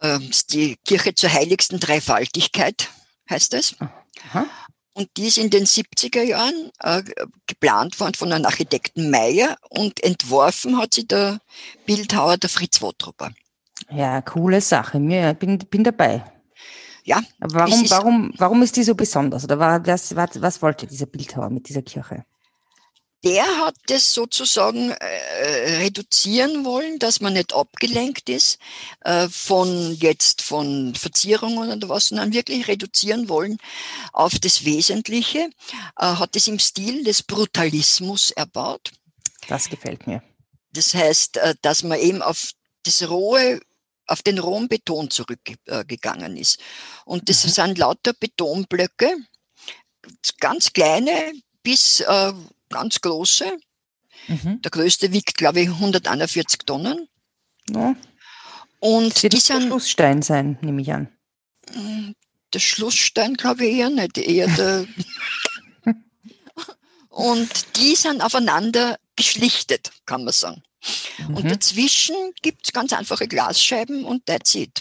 Ähm, 0.00 0.30
die 0.50 0.76
Kirche 0.84 1.14
zur 1.14 1.32
heiligsten 1.32 1.80
Dreifaltigkeit 1.80 2.88
heißt 3.30 3.54
es. 3.54 3.76
Und 4.94 5.08
die 5.16 5.28
ist 5.28 5.38
in 5.38 5.48
den 5.48 5.64
70er 5.64 6.22
Jahren 6.22 6.70
äh, 6.80 7.02
geplant 7.46 7.98
worden 7.98 8.14
von 8.14 8.32
einem 8.32 8.44
Architekten 8.44 9.10
Meyer 9.10 9.56
und 9.70 10.02
entworfen 10.02 10.76
hat 10.76 10.94
sie 10.94 11.06
der 11.06 11.40
Bildhauer 11.86 12.36
der 12.36 12.50
Fritz 12.50 12.82
Wotrupper. 12.82 13.30
Ja, 13.90 14.20
coole 14.20 14.60
Sache. 14.60 14.98
Mir 14.98 15.34
bin, 15.34 15.58
bin 15.58 15.82
dabei. 15.82 16.24
Ja. 17.04 17.22
Warum, 17.38 17.90
warum, 17.90 18.34
warum 18.36 18.62
ist 18.62 18.76
die 18.76 18.84
so 18.84 18.94
besonders? 18.94 19.44
Oder 19.44 19.58
war 19.58 19.80
das, 19.80 20.14
was, 20.14 20.40
was 20.40 20.62
wollte 20.62 20.86
dieser 20.86 21.06
Bildhauer 21.06 21.50
mit 21.50 21.68
dieser 21.68 21.82
Kirche? 21.82 22.24
Der 23.24 23.44
hat 23.58 23.76
es 23.88 24.12
sozusagen 24.12 24.90
äh, 24.90 25.76
reduzieren 25.78 26.64
wollen, 26.64 26.98
dass 26.98 27.20
man 27.20 27.34
nicht 27.34 27.54
abgelenkt 27.54 28.28
ist 28.28 28.58
äh, 29.02 29.28
von 29.28 29.94
jetzt 29.94 30.42
von 30.42 30.94
Verzierungen 30.96 31.70
oder 31.70 31.88
was, 31.88 32.08
sondern 32.08 32.32
wirklich 32.32 32.66
reduzieren 32.66 33.28
wollen 33.28 33.58
auf 34.12 34.38
das 34.40 34.64
Wesentliche. 34.64 35.50
Äh, 35.96 36.06
hat 36.06 36.34
es 36.34 36.48
im 36.48 36.58
Stil 36.58 37.04
des 37.04 37.22
Brutalismus 37.22 38.32
erbaut. 38.32 38.90
Das 39.46 39.68
gefällt 39.68 40.06
mir. 40.06 40.22
Das 40.72 40.92
heißt, 40.92 41.36
äh, 41.36 41.54
dass 41.62 41.84
man 41.84 42.00
eben 42.00 42.22
auf 42.22 42.52
das 42.84 43.08
rohe 43.08 43.60
auf 44.06 44.22
den 44.22 44.38
rohen 44.38 44.68
Beton 44.68 45.10
zurückgegangen 45.10 46.36
ist. 46.36 46.58
Und 47.04 47.28
das 47.28 47.44
mhm. 47.44 47.50
sind 47.50 47.78
lauter 47.78 48.12
Betonblöcke, 48.12 49.16
ganz 50.40 50.72
kleine 50.72 51.32
bis 51.62 52.00
äh, 52.00 52.32
ganz 52.72 53.00
große. 53.00 53.58
Mhm. 54.28 54.60
Der 54.62 54.70
größte 54.70 55.12
wiegt, 55.12 55.36
glaube 55.36 55.60
ich, 55.60 55.68
141 55.68 56.60
Tonnen. 56.66 57.08
Ja. 57.70 57.94
Und 58.80 59.14
das 59.14 59.22
wird 59.22 59.32
die 59.34 59.40
sind, 59.40 59.60
der 59.60 59.66
Schlussstein 59.68 60.22
sein, 60.22 60.58
nehme 60.60 60.82
ich 60.82 60.92
an. 60.92 61.08
Mm, 61.72 62.12
der 62.52 62.58
Schlussstein 62.58 63.34
glaube 63.34 63.64
ich 63.64 63.76
eher 63.76 63.90
nicht, 63.90 64.18
eher 64.18 64.48
der. 64.48 64.86
und 67.08 67.76
die 67.76 67.94
sind 67.94 68.20
aufeinander 68.20 68.98
geschlichtet, 69.16 69.92
kann 70.04 70.24
man 70.24 70.32
sagen. 70.32 70.62
Mhm. 71.18 71.36
Und 71.36 71.50
dazwischen 71.50 72.16
gibt 72.42 72.66
es 72.66 72.72
ganz 72.72 72.92
einfache 72.92 73.28
Glasscheiben 73.28 74.04
und 74.04 74.26
that's 74.26 74.54
it. 74.54 74.80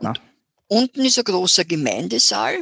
Und 0.00 0.20
unten 0.66 1.04
ist 1.04 1.18
ein 1.18 1.24
großer 1.24 1.64
Gemeindesaal 1.64 2.58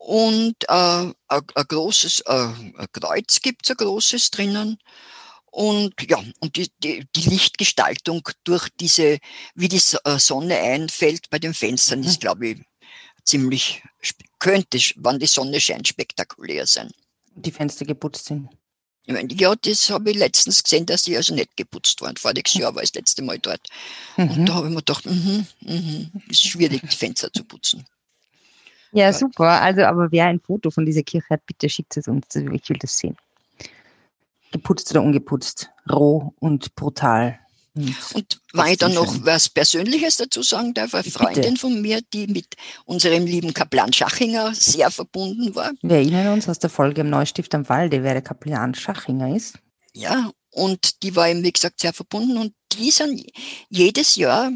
und 0.00 0.54
äh, 0.66 0.72
ein, 0.72 1.14
ein 1.28 1.64
großes 1.68 2.20
äh, 2.20 2.32
ein 2.32 2.86
Kreuz 2.90 3.42
gibt 3.42 3.66
es 3.66 3.70
ein 3.70 3.76
großes 3.76 4.30
drinnen. 4.30 4.78
Und 5.50 5.92
ja, 6.08 6.24
und 6.40 6.56
die, 6.56 6.70
die, 6.82 7.06
die 7.14 7.28
Lichtgestaltung 7.28 8.26
durch 8.44 8.68
diese, 8.80 9.18
wie 9.54 9.68
die 9.68 9.82
äh, 10.04 10.18
Sonne 10.18 10.56
einfällt 10.56 11.28
bei 11.28 11.38
den 11.38 11.52
Fenstern, 11.52 12.02
ist, 12.02 12.16
mhm. 12.16 12.20
glaube 12.20 12.48
ich, 12.48 12.58
ziemlich, 13.24 13.82
könnte, 14.38 14.78
wann 14.96 15.18
die 15.18 15.26
Sonne 15.26 15.60
scheint, 15.60 15.86
spektakulär 15.86 16.66
sein. 16.66 16.90
Die 17.34 17.50
Fenster 17.50 17.84
geputzt 17.84 18.24
sind. 18.24 18.48
Ich 19.04 19.12
meine, 19.12 19.34
ja, 19.34 19.54
das 19.54 19.90
habe 19.90 20.12
ich 20.12 20.16
letztens 20.16 20.62
gesehen, 20.62 20.86
dass 20.86 21.02
die 21.02 21.16
also 21.16 21.34
nicht 21.34 21.56
geputzt 21.58 22.00
waren. 22.00 22.16
Voriges 22.16 22.54
Jahr 22.54 22.74
war 22.74 22.82
ich 22.82 22.92
das 22.92 23.00
letzte 23.00 23.22
Mal 23.22 23.38
dort. 23.38 23.68
Mhm. 24.16 24.30
Und 24.30 24.46
da 24.46 24.54
habe 24.54 24.68
ich 24.68 24.72
mir 24.72 24.78
gedacht, 24.78 25.04
mhm, 25.04 25.46
mhm, 25.60 26.10
ist 26.28 26.46
schwierig, 26.46 26.80
die 26.90 26.96
Fenster 26.96 27.30
zu 27.30 27.44
putzen. 27.44 27.84
Ja, 28.92 29.12
super. 29.12 29.60
Also, 29.60 29.82
aber 29.82 30.10
wer 30.10 30.26
ein 30.26 30.40
Foto 30.40 30.70
von 30.70 30.84
dieser 30.84 31.02
Kirche 31.02 31.28
hat, 31.30 31.46
bitte 31.46 31.68
schickt 31.68 31.96
es 31.96 32.08
uns. 32.08 32.34
Ich 32.34 32.68
will 32.68 32.78
das 32.78 32.98
sehen. 32.98 33.16
Geputzt 34.52 34.90
oder 34.90 35.02
ungeputzt, 35.02 35.70
roh 35.90 36.34
und 36.40 36.74
brutal. 36.74 37.38
Und, 37.74 37.94
und 38.14 38.40
weil 38.52 38.72
ich 38.72 38.78
dann 38.78 38.94
noch 38.94 39.12
schön. 39.12 39.24
was 39.24 39.48
Persönliches 39.48 40.16
dazu 40.16 40.42
sagen 40.42 40.74
darf, 40.74 40.92
eine 40.92 41.04
Freundin 41.04 41.42
bitte. 41.42 41.56
von 41.56 41.80
mir, 41.80 42.00
die 42.12 42.26
mit 42.26 42.56
unserem 42.84 43.26
lieben 43.26 43.54
Kaplan 43.54 43.92
Schachinger 43.92 44.52
sehr 44.54 44.90
verbunden 44.90 45.54
war. 45.54 45.70
Wir 45.82 45.96
erinnern 45.96 46.32
uns 46.32 46.48
aus 46.48 46.58
der 46.58 46.70
Folge 46.70 47.02
im 47.02 47.10
Neustift 47.10 47.54
am 47.54 47.68
Walde, 47.68 48.02
wer 48.02 48.14
der 48.14 48.22
Kaplan 48.22 48.74
Schachinger 48.74 49.34
ist. 49.34 49.58
Ja, 49.92 50.32
und 50.50 51.02
die 51.04 51.14
war 51.14 51.30
ihm, 51.30 51.44
wie 51.44 51.52
gesagt, 51.52 51.80
sehr 51.80 51.92
verbunden 51.92 52.38
und 52.38 52.54
die 52.72 52.90
sind 52.90 53.24
jedes 53.68 54.16
Jahr 54.16 54.50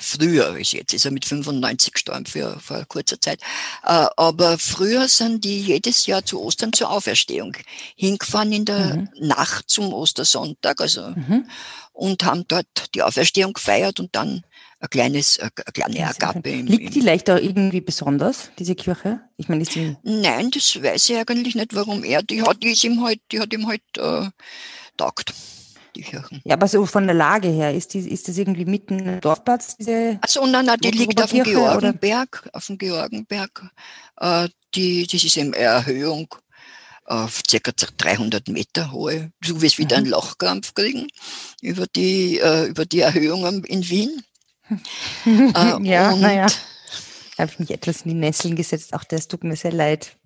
früher 0.00 0.52
als 0.52 0.72
jetzt, 0.72 0.94
ist 0.94 1.04
er 1.04 1.10
mit 1.10 1.24
95 1.24 1.92
gestorben 1.92 2.26
für, 2.26 2.58
vor 2.60 2.84
kurzer 2.88 3.20
Zeit. 3.20 3.40
Äh, 3.84 4.06
aber 4.16 4.58
früher 4.58 5.08
sind 5.08 5.44
die 5.44 5.60
jedes 5.60 6.06
Jahr 6.06 6.24
zu 6.24 6.40
Ostern 6.40 6.72
zur 6.72 6.90
Auferstehung 6.90 7.56
hingefahren 7.96 8.52
in 8.52 8.64
der 8.64 8.96
mhm. 8.96 9.08
Nacht 9.20 9.68
zum 9.68 9.92
Ostersonntag, 9.92 10.80
also, 10.80 11.10
mhm. 11.10 11.46
und 11.92 12.24
haben 12.24 12.44
dort 12.48 12.66
die 12.94 13.02
Auferstehung 13.02 13.52
gefeiert 13.52 14.00
und 14.00 14.16
dann 14.16 14.42
ein 14.80 14.88
kleines, 14.88 15.38
eine 15.38 15.50
kleine 15.50 15.98
Ergabe. 15.98 16.48
Im, 16.48 16.66
Liegt 16.66 16.94
die 16.94 17.00
leicht 17.00 17.28
da 17.28 17.38
irgendwie 17.38 17.82
besonders, 17.82 18.50
diese 18.58 18.74
Kirche? 18.74 19.20
Ich 19.36 19.48
meine, 19.48 19.62
ist 19.62 19.74
die 19.74 19.96
Nein, 20.02 20.50
das 20.50 20.82
weiß 20.82 21.10
ich 21.10 21.16
eigentlich 21.18 21.54
nicht, 21.54 21.74
warum 21.74 22.02
er, 22.02 22.22
die 22.22 22.42
hat, 22.42 22.62
die 22.62 22.72
ist 22.72 22.84
ihm 22.84 23.02
halt, 23.02 23.20
die 23.30 23.40
hat 23.40 23.52
ihm 23.52 23.66
halt, 23.66 23.82
äh, 23.98 24.30
taugt 24.96 25.34
die 26.00 26.10
Kirchen. 26.10 26.40
Ja, 26.44 26.54
aber 26.54 26.66
so 26.66 26.86
von 26.86 27.06
der 27.06 27.14
Lage 27.14 27.48
her, 27.48 27.74
ist, 27.74 27.94
die, 27.94 27.98
ist 27.98 28.28
das 28.28 28.38
irgendwie 28.38 28.64
mitten 28.64 28.98
im 28.98 29.20
Dorfplatz, 29.20 29.76
diese 29.76 30.18
Also 30.22 30.46
nein, 30.46 30.64
nein, 30.66 30.78
die 30.82 30.90
liegt 30.90 31.20
auf 31.22 31.30
dem 31.30 31.44
Georgenberg, 31.44 32.42
oder? 32.44 32.56
auf 32.56 32.66
dem 32.66 32.78
Georgenberg. 32.78 33.70
Äh, 34.18 34.48
die, 34.74 35.06
das 35.06 35.24
ist 35.24 35.36
eben 35.36 35.54
eine 35.54 35.64
Erhöhung 35.64 36.34
auf 37.04 37.42
circa 37.48 37.72
300 37.72 38.48
Meter 38.48 38.92
hohe, 38.92 39.32
so 39.44 39.60
wie 39.60 39.66
es 39.66 39.78
wieder 39.78 39.96
mhm. 39.96 40.04
einen 40.04 40.12
Lochkrampf 40.12 40.74
kriegen, 40.74 41.08
über 41.60 41.86
die, 41.86 42.38
äh, 42.38 42.66
über 42.66 42.86
die 42.86 43.00
Erhöhungen 43.00 43.64
in 43.64 43.88
Wien. 43.88 44.22
äh, 45.26 45.82
ja, 45.82 46.14
naja. 46.14 46.46
Habe 47.38 47.50
ich 47.52 47.58
mich 47.58 47.70
etwas 47.70 48.02
in 48.02 48.10
die 48.10 48.16
Nesseln 48.16 48.54
gesetzt. 48.54 48.94
Auch 48.94 49.04
das 49.04 49.26
tut 49.26 49.44
mir 49.44 49.56
sehr 49.56 49.72
leid. 49.72 50.16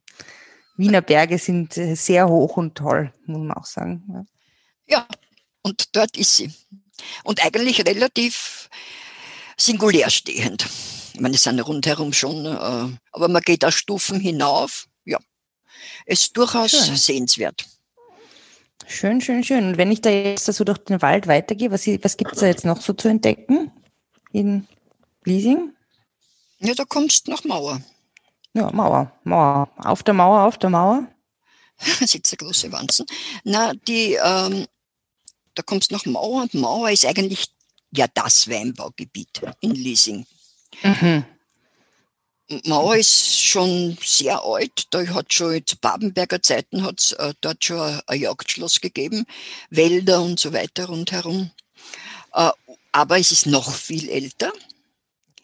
Wiener 0.76 1.00
Berge 1.00 1.38
sind 1.38 1.76
äh, 1.76 1.94
sehr 1.94 2.28
hoch 2.28 2.56
und 2.56 2.74
toll, 2.74 3.12
muss 3.26 3.38
man 3.38 3.52
auch 3.52 3.66
sagen. 3.66 4.26
Ja, 4.86 4.98
ja 4.98 5.06
und 5.64 5.96
dort 5.96 6.16
ist 6.16 6.36
sie. 6.36 6.52
Und 7.24 7.44
eigentlich 7.44 7.84
relativ 7.84 8.70
singulär 9.56 10.10
stehend. 10.10 10.66
Ich 11.12 11.20
meine, 11.20 11.34
es 11.34 11.42
sind 11.42 11.60
rundherum 11.60 12.12
schon, 12.12 12.46
äh, 12.46 12.96
aber 13.12 13.28
man 13.28 13.42
geht 13.42 13.62
da 13.62 13.72
Stufen 13.72 14.20
hinauf. 14.20 14.86
Ja, 15.04 15.18
ist 16.06 16.36
durchaus 16.36 16.70
Schön. 16.70 16.96
sehenswert. 16.96 17.66
Schön, 18.86 19.20
schön, 19.20 19.42
schön. 19.42 19.68
Und 19.68 19.78
wenn 19.78 19.90
ich 19.90 20.02
da 20.02 20.10
jetzt 20.10 20.44
so 20.44 20.64
durch 20.64 20.78
den 20.78 21.00
Wald 21.00 21.26
weitergehe, 21.26 21.70
was, 21.70 21.86
was 21.86 22.16
gibt 22.16 22.32
es 22.34 22.40
da 22.40 22.46
jetzt 22.46 22.64
noch 22.64 22.80
so 22.80 22.92
zu 22.92 23.08
entdecken 23.08 23.72
in 24.32 24.66
Liesing? 25.24 25.72
Ja, 26.58 26.74
da 26.74 26.84
kommst 26.84 27.26
du 27.26 27.30
nach 27.30 27.44
Mauer. 27.44 27.80
Ja, 28.52 28.70
Mauer, 28.72 29.12
Mauer. 29.24 29.70
Auf 29.78 30.02
der 30.02 30.14
Mauer, 30.14 30.42
auf 30.42 30.58
der 30.58 30.70
Mauer. 30.70 31.08
sitzt 31.78 32.32
der 32.32 32.38
große 32.38 32.70
Wanzen. 32.72 33.06
Na, 33.44 33.72
die, 33.88 34.14
ähm, 34.14 34.66
da 35.54 35.62
kommst 35.62 35.90
nach 35.90 36.06
Mauer 36.06 36.42
und 36.42 36.54
Mauer 36.54 36.90
ist 36.90 37.06
eigentlich 37.06 37.46
ja 37.90 38.06
das 38.12 38.48
Weinbaugebiet 38.48 39.40
in 39.60 39.72
Liesing. 39.72 40.26
Mhm. 40.82 41.24
Mauer 42.64 42.96
ist 42.96 43.40
schon 43.40 43.96
sehr 44.04 44.42
alt. 44.42 44.86
Da 44.90 45.06
hat 45.06 45.32
schon 45.32 45.66
zu 45.66 45.76
Babenberger 45.78 46.42
Zeiten 46.42 46.82
hat 46.82 47.00
es 47.00 47.12
äh, 47.12 47.32
dort 47.40 47.64
schon 47.64 48.00
ein 48.06 48.20
Jagdschloss 48.20 48.80
gegeben, 48.80 49.26
Wälder 49.70 50.22
und 50.22 50.38
so 50.38 50.52
weiter 50.52 50.86
rundherum. 50.86 51.50
Äh, 52.34 52.50
aber 52.92 53.18
es 53.18 53.32
ist 53.32 53.46
noch 53.46 53.74
viel 53.74 54.08
älter. 54.08 54.52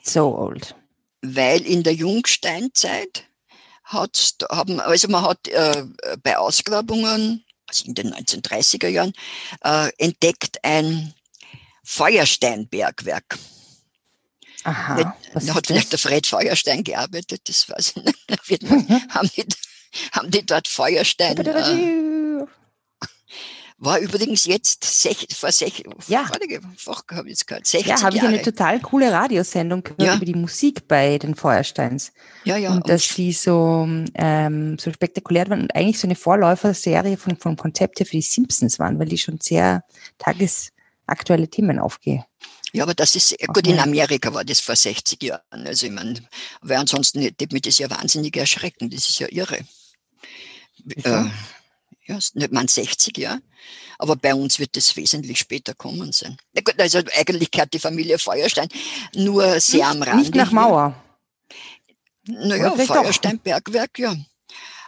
So 0.03 0.37
old. 0.37 0.75
Weil 1.23 1.63
in 1.63 1.83
der 1.83 1.95
Jungsteinzeit 1.95 3.25
hat, 3.85 4.37
haben, 4.51 4.81
also 4.81 5.09
man 5.09 5.23
hat 5.25 5.49
äh, 5.49 5.85
bei 6.23 6.39
Ausgrabungen, 6.39 7.45
also 7.71 7.85
in 7.87 7.95
den 7.95 8.13
1930er 8.13 8.89
Jahren, 8.89 9.13
äh, 9.63 9.91
entdeckt 9.99 10.59
ein 10.65 11.15
Feuersteinbergwerk. 11.85 13.39
Aha. 14.65 15.17
Da 15.33 15.55
hat 15.55 15.69
vielleicht 15.69 15.93
der 15.93 15.99
Fred 15.99 16.27
Feuerstein 16.27 16.85
gearbeitet, 16.85 17.43
das 17.49 17.69
weiß 17.69 17.95
ich 17.97 18.05
nicht. 18.05 18.19
haben, 19.15 19.31
die, 19.37 19.47
haben 20.13 20.31
die 20.31 20.45
dort 20.45 20.69
Feuerstein. 20.69 21.39
Äh, 21.39 22.20
war 23.81 23.99
übrigens 23.99 24.45
jetzt 24.45 24.85
sech, 24.85 25.27
vor 25.35 25.51
sech, 25.51 25.83
ja. 26.07 26.27
vorige 26.27 26.61
Woche 26.85 27.17
habe 27.17 27.29
ich 27.29 27.35
es 27.35 27.47
gehört. 27.47 27.67
60 27.67 27.89
ja, 27.89 28.03
habe 28.03 28.17
ich 28.17 28.23
eine 28.23 28.43
total 28.43 28.79
coole 28.81 29.11
Radiosendung 29.11 29.83
gehört 29.83 30.03
ja. 30.03 30.17
über 30.17 30.27
die 30.27 30.35
Musik 30.35 30.87
bei 30.87 31.17
den 31.17 31.35
Feuersteins. 31.35 32.13
Ja, 32.45 32.59
ja. 32.59 32.71
Und, 32.71 32.77
und 32.77 32.89
dass 32.91 33.09
die 33.09 33.33
so, 33.33 33.89
ähm, 34.15 34.79
so 34.79 34.93
spektakulär 34.93 35.49
waren 35.49 35.63
und 35.63 35.75
eigentlich 35.75 35.99
so 35.99 36.07
eine 36.07 36.15
Vorläuferserie 36.15 37.17
von, 37.17 37.39
von 37.39 37.57
Konzepte 37.57 38.05
für 38.05 38.13
die 38.13 38.23
Simpsons 38.23 38.79
waren, 38.79 38.99
weil 38.99 39.09
die 39.09 39.19
schon 39.19 39.41
sehr 39.41 39.83
tagesaktuelle 40.19 41.49
Themen 41.49 41.79
aufgehen. 41.79 42.23
Ja, 42.73 42.85
aber 42.85 42.95
das 42.95 43.17
ist, 43.17 43.35
gut, 43.49 43.67
in 43.67 43.81
Amerika 43.81 44.33
war 44.35 44.45
das 44.45 44.61
vor 44.61 44.77
60 44.77 45.23
Jahren. 45.23 45.67
Also 45.67 45.87
ich 45.87 45.93
meine, 45.93 46.21
weil 46.61 46.77
ansonsten 46.77 47.27
das 47.39 47.79
ja 47.79 47.91
wahnsinnig 47.91 48.37
erschrecken. 48.37 48.91
Das 48.91 49.09
ist 49.09 49.19
ja 49.19 49.27
irre. 49.31 49.59
Äh, 51.03 51.25
ja, 52.11 52.19
nicht 52.35 52.53
man 52.53 52.69
60 52.69 53.17
Jahre. 53.19 53.41
Aber 53.99 54.17
bei 54.17 54.35
uns 54.35 54.59
wird 54.59 54.77
das 54.77 54.97
wesentlich 54.97 55.39
später 55.39 55.75
kommen 55.75 56.13
sein. 56.13 56.37
Na 56.53 56.63
gut, 56.63 56.81
also 56.81 57.01
eigentlich 57.17 57.51
gehört 57.51 57.73
die 57.75 57.79
Familie 57.79 58.19
Feuerstein 58.19 58.69
nur 59.15 59.61
sehr 59.61 59.79
nicht, 59.79 59.87
am 59.87 60.03
Rande. 60.03 60.23
Nicht 60.23 60.35
nach 60.35 60.53
Mauer. 60.53 60.95
Naja, 62.27 62.71
Feuerstein-Bergwerk, 62.77 63.99
ja. 63.99 64.17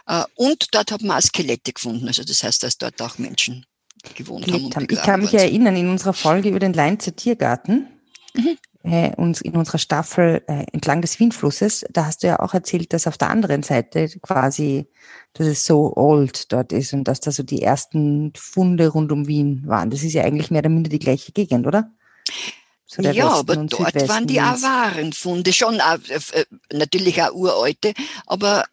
Äh, 0.07 0.23
und 0.35 0.73
dort 0.73 0.91
hat 0.91 1.01
man 1.01 1.17
auch 1.17 1.21
Skelette 1.21 1.73
gefunden. 1.73 2.07
Also 2.07 2.23
das 2.23 2.43
heißt, 2.43 2.63
dass 2.63 2.77
dort 2.77 3.01
auch 3.01 3.17
Menschen 3.17 3.65
gewohnt 4.15 4.47
haben. 4.47 4.75
Haben. 4.75 4.87
Ich 4.89 5.01
kann 5.01 5.21
mich 5.21 5.33
erinnern, 5.33 5.75
in 5.75 5.89
unserer 5.89 6.13
Folge 6.13 6.49
über 6.49 6.59
den 6.59 6.73
Leinzer 6.73 7.15
Tiergarten, 7.15 7.87
mhm. 8.33 8.57
äh, 8.83 9.15
uns 9.15 9.41
in 9.41 9.55
unserer 9.55 9.77
Staffel 9.77 10.43
äh, 10.47 10.65
entlang 10.73 11.01
des 11.01 11.19
Wienflusses, 11.19 11.85
da 11.89 12.05
hast 12.05 12.23
du 12.23 12.27
ja 12.27 12.39
auch 12.39 12.53
erzählt, 12.53 12.93
dass 12.93 13.07
auf 13.07 13.17
der 13.17 13.29
anderen 13.29 13.63
Seite 13.63 14.09
quasi, 14.21 14.87
dass 15.33 15.47
es 15.47 15.65
so 15.65 15.95
old 15.95 16.51
dort 16.51 16.71
ist 16.71 16.93
und 16.93 17.05
dass 17.05 17.19
da 17.19 17.31
so 17.31 17.43
die 17.43 17.61
ersten 17.61 18.33
Funde 18.35 18.89
rund 18.89 19.11
um 19.11 19.27
Wien 19.27 19.63
waren. 19.65 19.89
Das 19.89 20.03
ist 20.03 20.13
ja 20.13 20.23
eigentlich 20.23 20.51
mehr 20.51 20.59
oder 20.59 20.69
minder 20.69 20.89
die 20.89 20.99
gleiche 20.99 21.31
Gegend, 21.31 21.65
oder? 21.65 21.91
So 22.85 23.01
ja, 23.01 23.09
Westen 23.09 23.21
aber 23.21 23.55
dort 23.55 23.71
Südwesten 23.71 24.09
waren 24.09 24.27
die 24.27 24.41
auch 24.41 24.61
Warenfunde, 24.61 25.53
schon 25.53 25.81
auch, 25.81 25.97
äh, 26.09 26.45
natürlich 26.71 27.21
auch 27.23 27.33
uralte, 27.33 27.93
aber 28.27 28.65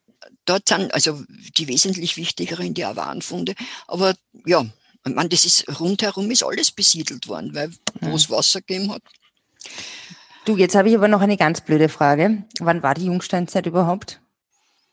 dort 0.45 0.69
sind 0.69 0.93
also 0.93 1.23
die 1.57 1.69
wesentlich 1.69 2.17
wichtigeren, 2.17 2.75
die 2.75 2.85
auch 2.85 2.97
Warenfunde. 2.97 3.55
Aber 3.87 4.15
ja, 4.45 4.67
meine, 5.05 5.29
das 5.31 5.45
ist 5.45 5.81
rundherum 5.81 6.31
ist 6.31 6.43
alles 6.43 6.71
besiedelt 6.71 7.29
worden, 7.29 7.55
weil 7.55 7.71
wo 8.01 8.15
es 8.15 8.29
Wasser 8.29 8.61
gegeben 8.61 8.93
hat. 8.93 9.03
Du, 10.45 10.57
jetzt 10.57 10.75
habe 10.75 10.89
ich 10.89 10.95
aber 10.95 11.09
noch 11.09 11.21
eine 11.21 11.37
ganz 11.37 11.61
blöde 11.61 11.89
Frage. 11.89 12.45
Wann 12.59 12.83
war 12.83 12.95
die 12.95 13.07
Jungsteinzeit 13.07 13.67
überhaupt? 13.67 14.21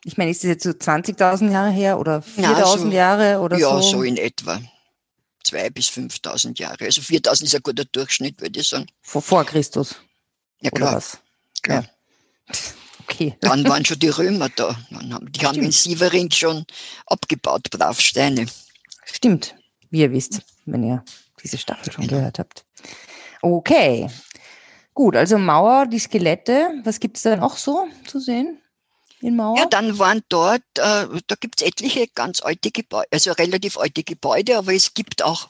Ich 0.07 0.17
meine, 0.17 0.31
ist 0.31 0.43
das 0.43 0.47
jetzt 0.49 0.63
so 0.63 0.69
20.000 0.69 1.51
Jahre 1.51 1.69
her 1.69 1.99
oder 1.99 2.19
4.000 2.19 2.77
so, 2.77 2.87
Jahre 2.87 3.39
oder 3.39 3.57
ja, 3.57 3.69
so? 3.69 3.75
Ja, 3.75 3.81
so 3.81 4.03
in 4.03 4.17
etwa. 4.17 4.61
2.000 5.45 5.69
bis 5.71 5.89
5.000 5.89 6.59
Jahre. 6.59 6.85
Also 6.85 7.01
4.000 7.01 7.43
ist 7.43 7.55
ein 7.55 7.61
guter 7.61 7.83
Durchschnitt, 7.83 8.39
würde 8.39 8.59
ich 8.59 8.67
sagen. 8.67 8.87
Vor, 9.01 9.21
vor 9.21 9.43
Christus? 9.43 9.95
Ja, 10.61 10.71
klar. 10.71 11.03
Klar. 11.61 11.83
Ja. 11.83 12.55
Okay. 13.09 13.37
Dann 13.39 13.63
waren 13.63 13.85
schon 13.85 13.99
die 13.99 14.09
Römer 14.09 14.49
da. 14.49 14.77
Die 14.89 15.45
haben 15.45 15.63
in 15.63 15.71
Sievering 15.71 16.29
schon 16.29 16.65
abgebaut, 17.05 17.69
Braufsteine. 17.71 18.47
Stimmt 19.05 19.55
wie 19.89 20.01
ihr 20.01 20.11
wisst, 20.11 20.41
wenn 20.65 20.83
ihr 20.83 21.03
diese 21.43 21.57
Staffel 21.57 21.91
schon 21.91 22.07
gehört 22.07 22.39
habt. 22.39 22.65
Okay, 23.41 24.09
gut, 24.93 25.15
also 25.15 25.37
Mauer, 25.37 25.85
die 25.85 25.99
Skelette, 25.99 26.81
was 26.83 26.99
gibt 26.99 27.17
es 27.17 27.23
da 27.23 27.35
noch 27.35 27.57
so 27.57 27.87
zu 28.05 28.19
sehen? 28.19 28.59
In 29.21 29.35
Mauer? 29.35 29.57
Ja, 29.57 29.65
dann 29.65 29.97
waren 29.99 30.21
dort, 30.29 30.61
äh, 30.75 31.07
da 31.27 31.35
gibt 31.39 31.61
es 31.61 31.67
etliche 31.67 32.07
ganz 32.07 32.41
alte 32.41 32.71
Gebäude, 32.71 33.07
also 33.11 33.31
relativ 33.31 33.77
alte 33.77 34.03
Gebäude, 34.03 34.57
aber 34.57 34.73
es 34.73 34.93
gibt 34.93 35.23
auch 35.23 35.49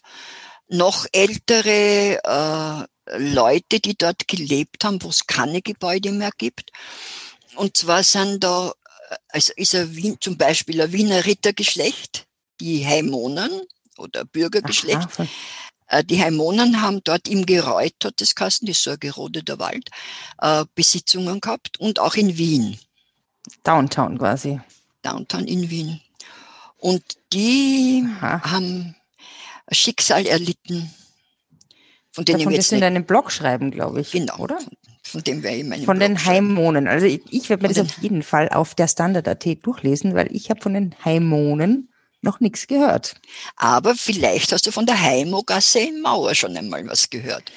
noch 0.70 1.06
ältere 1.12 2.20
äh, 2.24 3.18
Leute, 3.18 3.80
die 3.80 3.98
dort 3.98 4.28
gelebt 4.28 4.84
haben, 4.84 5.02
wo 5.02 5.10
es 5.10 5.28
keine 5.28 5.62
Gebäude 5.62 6.12
mehr 6.12 6.32
gibt. 6.38 6.72
Und 7.56 7.78
zwar 7.78 8.04
sind 8.04 8.44
da, 8.44 8.74
also 9.30 9.54
ist 9.56 9.76
ein 9.76 9.96
Wien, 9.96 10.18
zum 10.20 10.38
Beispiel 10.38 10.82
ein 10.82 10.92
Wiener 10.92 11.26
Rittergeschlecht, 11.26 12.26
die 12.60 12.86
Heimonen, 12.86 13.62
oder 13.98 14.26
Bürgergeschlecht. 14.26 15.08
Aha. 15.18 15.28
Äh, 15.88 16.04
die 16.04 16.22
Heimonen 16.22 16.82
haben 16.82 17.02
dort 17.04 17.28
im 17.28 17.46
Gereut, 17.46 17.96
hat 18.04 18.22
das 18.22 18.36
Kassen, 18.36 18.66
das 18.66 18.78
ist 18.78 18.84
so 18.84 18.92
ein 18.92 19.00
gerodeter 19.00 19.60
Wald, 19.60 19.90
äh, 20.40 20.66
Besitzungen 20.76 21.42
gehabt 21.42 21.80
und 21.80 22.00
auch 22.00 22.16
in 22.16 22.38
Wien. 22.38 22.80
Downtown 23.64 24.18
quasi. 24.18 24.60
Downtown 25.02 25.46
in 25.46 25.70
Wien. 25.70 26.02
Und 26.78 27.04
die 27.34 28.06
Aha. 28.22 28.52
haben 28.52 28.96
Schicksal 29.72 30.26
erlitten. 30.26 30.94
Von 32.12 32.26
denen 32.26 32.40
Davon 32.40 32.54
wirst 32.54 32.72
du 32.72 32.76
in 32.76 32.82
deinem 32.82 33.06
Blog 33.06 33.32
schreiben, 33.32 33.72
glaube 33.72 34.02
ich. 34.02 34.12
Genau. 34.12 34.38
Oder? 34.38 34.60
Von 35.04 35.24
dem 35.24 35.44
wäre 35.44 35.56
ich 35.56 35.64
meinen 35.64 35.86
Von 35.86 36.00
Blog 36.00 36.10
den 36.10 36.26
Heimonen. 36.26 36.88
Also 36.88 37.06
ich, 37.06 37.22
ich 37.30 37.50
werde 37.50 37.64
mir 37.64 37.74
das 37.74 37.80
auf 37.80 38.02
jeden 38.02 38.24
Fall 38.24 38.50
auf 38.50 38.76
der 38.76 38.88
Standard.at 38.88 39.46
durchlesen, 39.66 40.16
weil 40.16 40.34
ich 40.36 40.50
habe 40.50 40.62
von 40.62 40.74
den 40.74 40.96
Heimonen 41.06 41.90
noch 42.22 42.40
nichts 42.40 42.68
gehört. 42.68 43.16
Aber 43.56 43.96
vielleicht 43.96 44.52
hast 44.52 44.66
du 44.66 44.72
von 44.72 44.86
der 44.86 45.00
Heimogasse 45.00 45.80
in 45.80 46.02
Mauer 46.02 46.36
schon 46.36 46.58
einmal 46.58 46.86
was 46.88 47.10
gehört. 47.10 47.52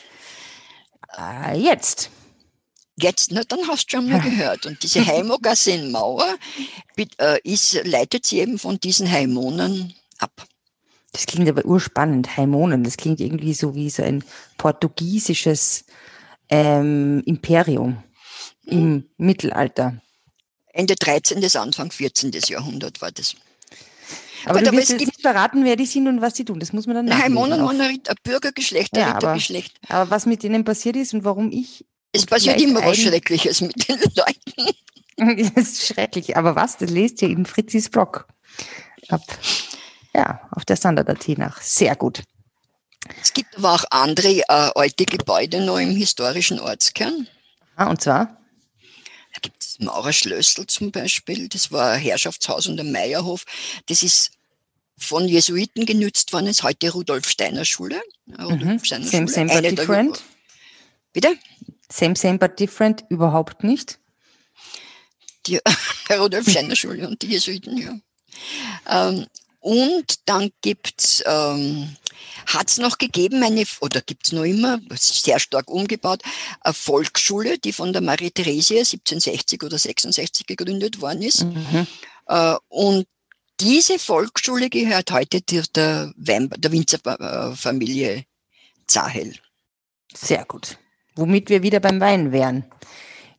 Äh, 1.18 1.59
jetzt. 1.59 2.11
Jetzt, 3.00 3.32
na, 3.32 3.42
dann 3.44 3.66
hast 3.68 3.86
du 3.86 3.96
schon 3.96 4.08
mal 4.08 4.20
gehört. 4.20 4.66
Und 4.66 4.82
diese 4.82 5.06
Heimogasse 5.06 5.72
in 5.72 5.90
Mauer 5.90 6.36
äh, 6.96 7.38
ist, 7.44 7.80
leitet 7.84 8.26
sie 8.26 8.40
eben 8.40 8.58
von 8.58 8.78
diesen 8.78 9.10
Heimonen 9.10 9.94
ab. 10.18 10.46
Das 11.12 11.26
klingt 11.26 11.48
aber 11.48 11.64
urspannend, 11.64 12.36
Heimonen. 12.36 12.84
Das 12.84 12.96
klingt 12.96 13.20
irgendwie 13.20 13.54
so 13.54 13.74
wie 13.74 13.90
so 13.90 14.02
ein 14.02 14.22
portugiesisches 14.58 15.84
ähm, 16.48 17.22
Imperium 17.26 18.02
im 18.66 18.78
hm. 18.78 19.10
Mittelalter. 19.16 20.00
Ende 20.72 20.94
13. 20.94 21.40
bis 21.40 21.56
Anfang 21.56 21.90
14. 21.90 22.30
Jahrhundert 22.46 23.02
war 23.02 23.10
das. 23.10 23.34
Aber 24.46 24.60
Gut, 24.60 24.68
du 24.68 24.76
wirst 24.76 24.90
jetzt 24.90 25.00
nicht 25.00 25.20
verraten, 25.20 25.64
wer 25.64 25.76
die 25.76 25.86
sind 25.86 26.08
und 26.08 26.20
was 26.20 26.36
sie 26.36 26.44
tun. 26.44 26.60
Das 26.60 26.72
muss 26.72 26.86
man 26.86 26.96
dann 26.96 27.06
nachlesen. 27.06 27.34
Monorit, 27.34 28.08
ein 28.08 28.16
Bürgergeschlecht, 28.22 28.94
ein 28.94 29.00
ja, 29.00 29.12
Rittergeschlecht. 29.12 29.78
Aber, 29.88 30.00
aber 30.00 30.10
was 30.10 30.26
mit 30.26 30.42
denen 30.42 30.64
passiert 30.64 30.96
ist 30.96 31.12
und 31.14 31.24
warum 31.24 31.50
ich... 31.50 31.84
Es 32.12 32.27
passiert 32.27 32.61
immer 32.61 32.85
was 32.85 32.99
Schreckliches 32.99 33.61
mit 33.61 33.88
den 33.88 33.99
Leuten. 34.14 34.75
das 35.55 35.68
ist 35.68 35.87
schrecklich. 35.87 36.37
Aber 36.37 36.57
was, 36.57 36.79
das 36.79 36.90
lest 36.90 37.23
ihr 37.23 37.29
in 37.29 37.46
Fritzis 37.46 37.88
Blog. 37.88 38.27
Ab, 39.09 39.23
ja, 40.14 40.40
auf 40.53 40.64
der 40.64 40.77
Standard.at 40.77 41.29
nach. 41.38 41.61
Sehr 41.61 41.96
gut. 41.96 42.23
Es 43.23 43.33
gibt 43.33 43.57
aber 43.57 43.75
auch 43.75 43.85
andere 43.90 44.40
äh, 44.40 44.44
alte 44.49 45.05
Gebäude 45.05 45.64
noch 45.64 45.79
im 45.79 45.90
historischen 45.96 46.61
Ortskern. 46.61 47.29
Aha, 47.77 47.90
und 47.90 48.01
zwar? 48.01 48.37
Da 49.33 49.40
gibt 49.40 49.62
es 49.62 49.79
Maurerschlössl 49.79 50.66
zum 50.66 50.90
Beispiel, 50.90 51.49
das 51.49 51.70
war 51.70 51.92
ein 51.92 52.01
Herrschaftshaus 52.01 52.66
und 52.66 52.79
ein 52.81 52.92
Meierhof. 52.92 53.44
Das 53.87 54.03
ist 54.03 54.33
von 54.99 55.27
Jesuiten 55.27 55.87
genützt 55.87 56.33
worden, 56.33 56.49
ist 56.49 56.62
heute 56.62 56.90
Rudolf 56.90 57.29
Steiner 57.29 57.64
Schule. 57.64 58.03
Rudolf 58.38 58.62
mhm. 58.62 58.85
Steiner 58.85 59.07
same, 59.07 59.29
Schule. 59.29 59.49
same, 59.49 59.62
but 59.62 59.79
different. 59.79 60.23
Bitte? 61.12 61.37
Same, 61.90 62.16
same, 62.16 62.38
but 62.38 62.59
different, 62.59 63.05
überhaupt 63.09 63.64
nicht. 63.64 63.98
Die 65.46 65.59
Rudolf 66.11 66.48
Steiner 66.48 66.76
Schule 66.76 67.09
und 67.09 67.20
die 67.22 67.29
Jesuiten, 67.29 67.76
ja. 67.76 67.98
Ähm, 68.88 69.26
Und 69.61 70.20
dann 70.26 70.50
gibt's 70.62 71.22
ähm, 71.26 71.96
hat 72.46 72.70
es 72.70 72.79
noch 72.79 72.98
gegeben, 72.98 73.42
eine, 73.42 73.64
oder 73.81 74.00
gibt 74.00 74.26
es 74.26 74.33
noch 74.33 74.44
immer, 74.44 74.81
sehr 74.94 75.38
stark 75.38 75.70
umgebaut, 75.70 76.22
eine 76.61 76.74
Volksschule, 76.74 77.59
die 77.59 77.72
von 77.72 77.92
der 77.92 78.03
Marie 78.03 78.31
Theresia 78.31 78.79
1760 78.79 79.62
oder 79.62 79.79
66 79.79 80.46
gegründet 80.46 81.00
worden 81.00 81.22
ist. 81.22 81.44
Mhm. 81.44 81.87
Äh, 82.26 82.57
und 82.68 83.07
diese 83.61 83.98
Volksschule 83.98 84.70
gehört 84.70 85.12
heute 85.12 85.42
der, 85.42 85.64
der, 85.74 86.12
der 86.16 86.72
Winzerfamilie 86.72 88.24
Zahel. 88.87 89.35
Sehr 90.14 90.44
gut. 90.46 90.79
Womit 91.20 91.50
wir 91.50 91.62
wieder 91.62 91.80
beim 91.80 92.00
Wein 92.00 92.33
wären. 92.33 92.64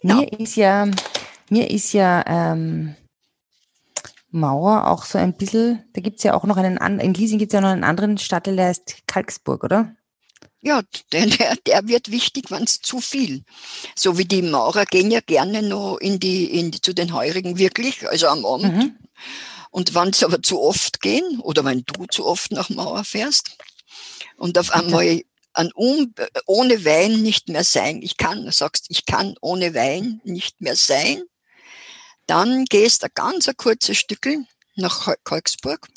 Mir 0.04 0.28
ja. 0.32 0.38
ist 0.38 0.56
ja, 0.56 0.88
mir 1.50 1.70
ist 1.70 1.94
ja 1.94 2.24
ähm, 2.28 2.96
Mauer 4.30 4.88
auch 4.88 5.04
so 5.04 5.18
ein 5.18 5.36
bisschen, 5.36 5.84
da 5.94 6.02
gibt 6.02 6.18
es 6.18 6.24
ja 6.24 6.34
auch 6.34 6.44
noch 6.44 6.58
einen, 6.58 7.00
in 7.00 7.14
Giesing 7.14 7.40
gibt 7.40 7.52
es 7.52 7.56
ja 7.56 7.62
noch 7.62 7.70
einen 7.70 7.84
anderen 7.84 8.18
Stadtteil, 8.18 8.56
der 8.56 8.68
heißt 8.68 9.08
Kalksburg, 9.08 9.64
oder? 9.64 9.96
Ja, 10.62 10.84
der, 11.12 11.26
der, 11.66 11.88
wird 11.88 12.12
wichtig, 12.12 12.52
wenn 12.52 12.64
es 12.64 12.82
zu 12.82 13.02
viel. 13.02 13.44
So 13.96 14.18
wie 14.20 14.26
die 14.26 14.44
Maurer 14.44 14.86
gehen 14.86 15.10
ja 15.10 15.20
gerne 15.20 15.64
noch 15.64 15.98
in 15.98 16.20
die, 16.20 16.46
in 16.46 16.70
die, 16.70 16.82
zu 16.82 16.94
den 16.94 17.14
Heurigen 17.14 17.58
wirklich, 17.58 18.08
also 18.08 18.28
am 18.28 18.46
Abend. 18.46 18.76
Mhm. 18.76 18.96
Und 19.72 19.96
wenn 19.96 20.14
sie 20.14 20.26
aber 20.26 20.44
zu 20.44 20.62
oft 20.62 21.02
gehen 21.02 21.40
oder 21.40 21.66
wenn 21.66 21.84
du 21.86 22.06
zu 22.06 22.26
oft 22.26 22.52
nach 22.52 22.70
Mauer 22.70 23.04
fährst 23.04 23.58
und 24.38 24.58
auf 24.60 24.72
einmal 24.72 25.22
an 25.54 25.72
um, 25.74 26.14
ohne 26.46 26.86
Wein 26.86 27.22
nicht 27.22 27.50
mehr 27.50 27.64
sein, 27.64 28.02
ich 28.02 28.18
kann, 28.18 28.46
du 28.46 28.52
sagst, 28.52 28.86
ich 28.90 29.06
kann 29.06 29.36
ohne 29.42 29.74
Wein 29.74 30.22
nicht 30.24 30.62
mehr 30.62 30.76
sein, 30.76 31.24
dann 32.28 32.66
gehst 32.66 33.02
du 33.02 33.08
ein 33.08 33.12
ganz 33.14 33.50
ein 33.50 33.58
kurzes 33.58 33.98
Stückel 33.98 34.46
nach 34.76 35.14
Kalksburg. 35.24 35.88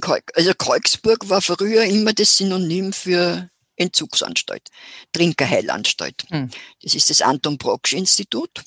Kalk, 0.00 0.32
also 0.34 0.52
Kalksburg 0.54 1.28
war 1.28 1.42
früher 1.42 1.84
immer 1.84 2.12
das 2.12 2.38
Synonym 2.38 2.92
für 2.92 3.50
Entzugsanstalt, 3.76 4.70
Trinkerheilanstalt. 5.12 6.24
Hm. 6.30 6.50
Das 6.82 6.94
ist 6.94 7.10
das 7.10 7.20
Anton 7.20 7.58
Brocksch 7.58 7.92
Institut. 7.92 8.64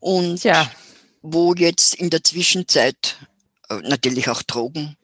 Und 0.00 0.44
ja. 0.44 0.70
wo 1.22 1.54
jetzt 1.54 1.94
in 1.94 2.10
der 2.10 2.22
Zwischenzeit 2.22 3.16
äh, 3.68 3.76
natürlich 3.76 4.28
auch 4.28 4.42
Drogen, 4.42 4.97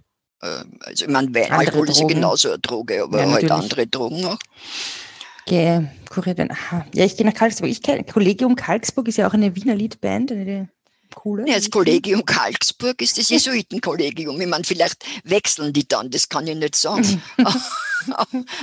also 0.81 1.05
ich 1.05 1.11
meine, 1.11 1.35
Wein, 1.35 1.51
Alkohol 1.51 1.89
ist 1.89 2.01
ja 2.01 2.07
genauso 2.07 2.49
eine 2.49 2.59
Droge, 2.59 3.03
aber 3.03 3.21
ja, 3.21 3.31
halt 3.31 3.51
andere 3.51 3.87
Drogen 3.87 4.25
auch. 4.27 4.39
Ge 5.47 5.87
kuriert 6.09 6.41
Aha. 6.41 6.87
Ja, 6.95 7.05
ich 7.05 7.17
gehe 7.17 7.27
nach 7.27 7.35
Kalksburg. 7.35 7.71
Ich 7.71 7.83
kenne 7.83 8.05
Kollegium 8.05 8.57
Kalksburg 8.57 9.09
ist 9.09 9.19
ja 9.19 9.29
auch 9.29 9.35
eine 9.35 9.55
Wiener 9.55 9.75
Liedband, 9.75 10.33
eine 10.33 10.71
coole. 11.15 11.47
Ja, 11.49 11.55
das 11.55 11.71
Kollegium 11.71 12.25
Kalksburg 12.25 13.01
ist 13.01 13.19
das 13.19 13.29
Jesuitenkollegium. 13.29 14.41
Ich 14.41 14.47
meine, 14.47 14.65
vielleicht 14.65 15.05
wechseln 15.25 15.73
die 15.73 15.87
dann, 15.87 16.11
das 16.11 16.29
kann 16.29 16.47
ich 16.47 16.57
nicht 16.57 16.77
sagen. 16.77 17.23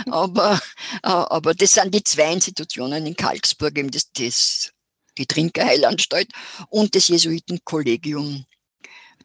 aber, 0.09 0.59
aber 1.01 1.53
das 1.53 1.73
sind 1.73 1.93
die 1.93 2.03
zwei 2.03 2.33
Institutionen 2.33 3.05
in 3.05 3.15
Kalksburg, 3.15 3.77
eben 3.77 3.91
das, 3.91 4.11
das, 4.11 4.71
die 5.17 5.25
Trinkerheilanstalt 5.25 6.29
und 6.69 6.95
das 6.95 7.07
Jesuitenkollegium. 7.07 8.45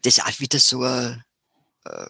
Das 0.01 0.17
ist 0.17 0.25
auch 0.25 0.39
wieder 0.39 0.59
so 0.59 0.83
ein, 0.83 1.23
äh, 1.85 2.05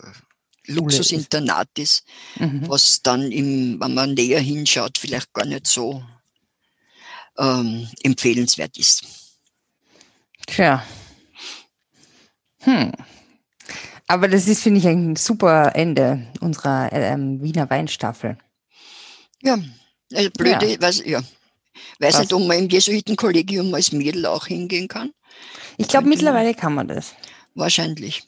Luxusinternat 0.67 1.69
ist, 1.77 2.03
mhm. 2.37 2.67
was 2.67 3.01
dann, 3.01 3.31
im, 3.31 3.79
wenn 3.79 3.93
man 3.93 4.13
näher 4.13 4.39
hinschaut, 4.39 4.97
vielleicht 4.97 5.33
gar 5.33 5.45
nicht 5.45 5.67
so 5.67 6.03
ähm, 7.37 7.87
empfehlenswert 8.03 8.77
ist. 8.77 9.03
Tja. 10.45 10.83
Hm. 12.61 12.91
Aber 14.07 14.27
das 14.27 14.47
ist, 14.47 14.63
finde 14.63 14.79
ich, 14.79 14.87
ein 14.87 15.15
super 15.15 15.75
Ende 15.75 16.27
unserer 16.39 16.91
ähm, 16.93 17.41
Wiener 17.41 17.69
Weinstaffel. 17.69 18.37
Ja, 19.41 19.59
also 20.13 20.29
blöde, 20.31 20.73
ja. 20.73 20.81
Weiß, 20.81 21.03
ja. 21.05 21.19
weiß 21.99 22.13
was? 22.13 22.19
nicht, 22.21 22.33
ob 22.33 22.47
man 22.47 22.59
im 22.59 22.69
Jesuitenkollegium 22.69 23.73
als 23.73 23.91
Mädel 23.91 24.25
auch 24.25 24.47
hingehen 24.47 24.87
kann. 24.87 25.11
Ich 25.77 25.87
glaube, 25.87 26.07
mittlerweile 26.07 26.53
kann 26.53 26.73
man 26.73 26.87
das. 26.87 27.13
Wahrscheinlich 27.53 28.23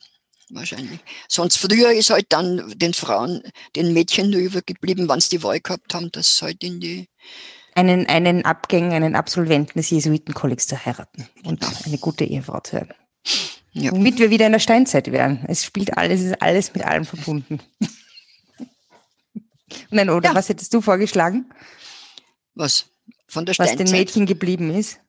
wahrscheinlich. 0.50 1.00
Sonst 1.28 1.58
früher 1.58 1.92
ist 1.92 2.10
halt 2.10 2.28
dann 2.30 2.74
den 2.76 2.94
Frauen, 2.94 3.44
den 3.76 3.94
Mädchen 3.94 4.30
nur 4.30 4.42
übergeblieben, 4.42 5.08
wann 5.08 5.22
sie 5.22 5.38
die 5.38 5.44
Wahl 5.44 5.60
gehabt 5.60 5.94
haben, 5.94 6.12
dass 6.12 6.42
halt 6.42 6.64
in 6.64 6.80
die 6.80 7.08
einen, 7.76 8.08
einen 8.08 8.46
Abgänger, 8.46 8.96
einen 8.96 9.16
Absolventen 9.16 9.80
des 9.80 9.90
Jesuitenkollegs 9.90 10.68
zu 10.68 10.86
heiraten 10.86 11.28
und 11.44 11.62
genau. 11.62 11.74
eine 11.86 11.98
gute 11.98 12.26
Ehefrau 12.26 12.60
zu 12.60 12.74
werden. 12.74 12.94
Ja. 13.72 13.92
Womit 13.92 14.20
wir 14.20 14.30
wieder 14.30 14.48
in 14.48 14.52
der 14.52 14.60
Steinzeit 14.60 15.12
wären. 15.12 15.46
Es 15.48 15.64
spielt 15.64 15.98
alles, 15.98 16.22
ist 16.22 16.42
alles 16.42 16.74
mit 16.74 16.84
allem 16.84 17.06
verbunden. 17.06 17.60
Nein, 19.92 20.10
oder 20.10 20.30
ja. 20.30 20.36
was 20.36 20.50
hättest 20.50 20.74
du 20.74 20.82
vorgeschlagen? 20.82 21.52
Was? 22.56 22.88
Von 23.28 23.46
der 23.46 23.54
Steinzeit? 23.54 23.80
Was 23.80 23.86
den 23.86 23.98
Mädchen 23.98 24.26
geblieben 24.26 24.74
ist? 24.74 25.00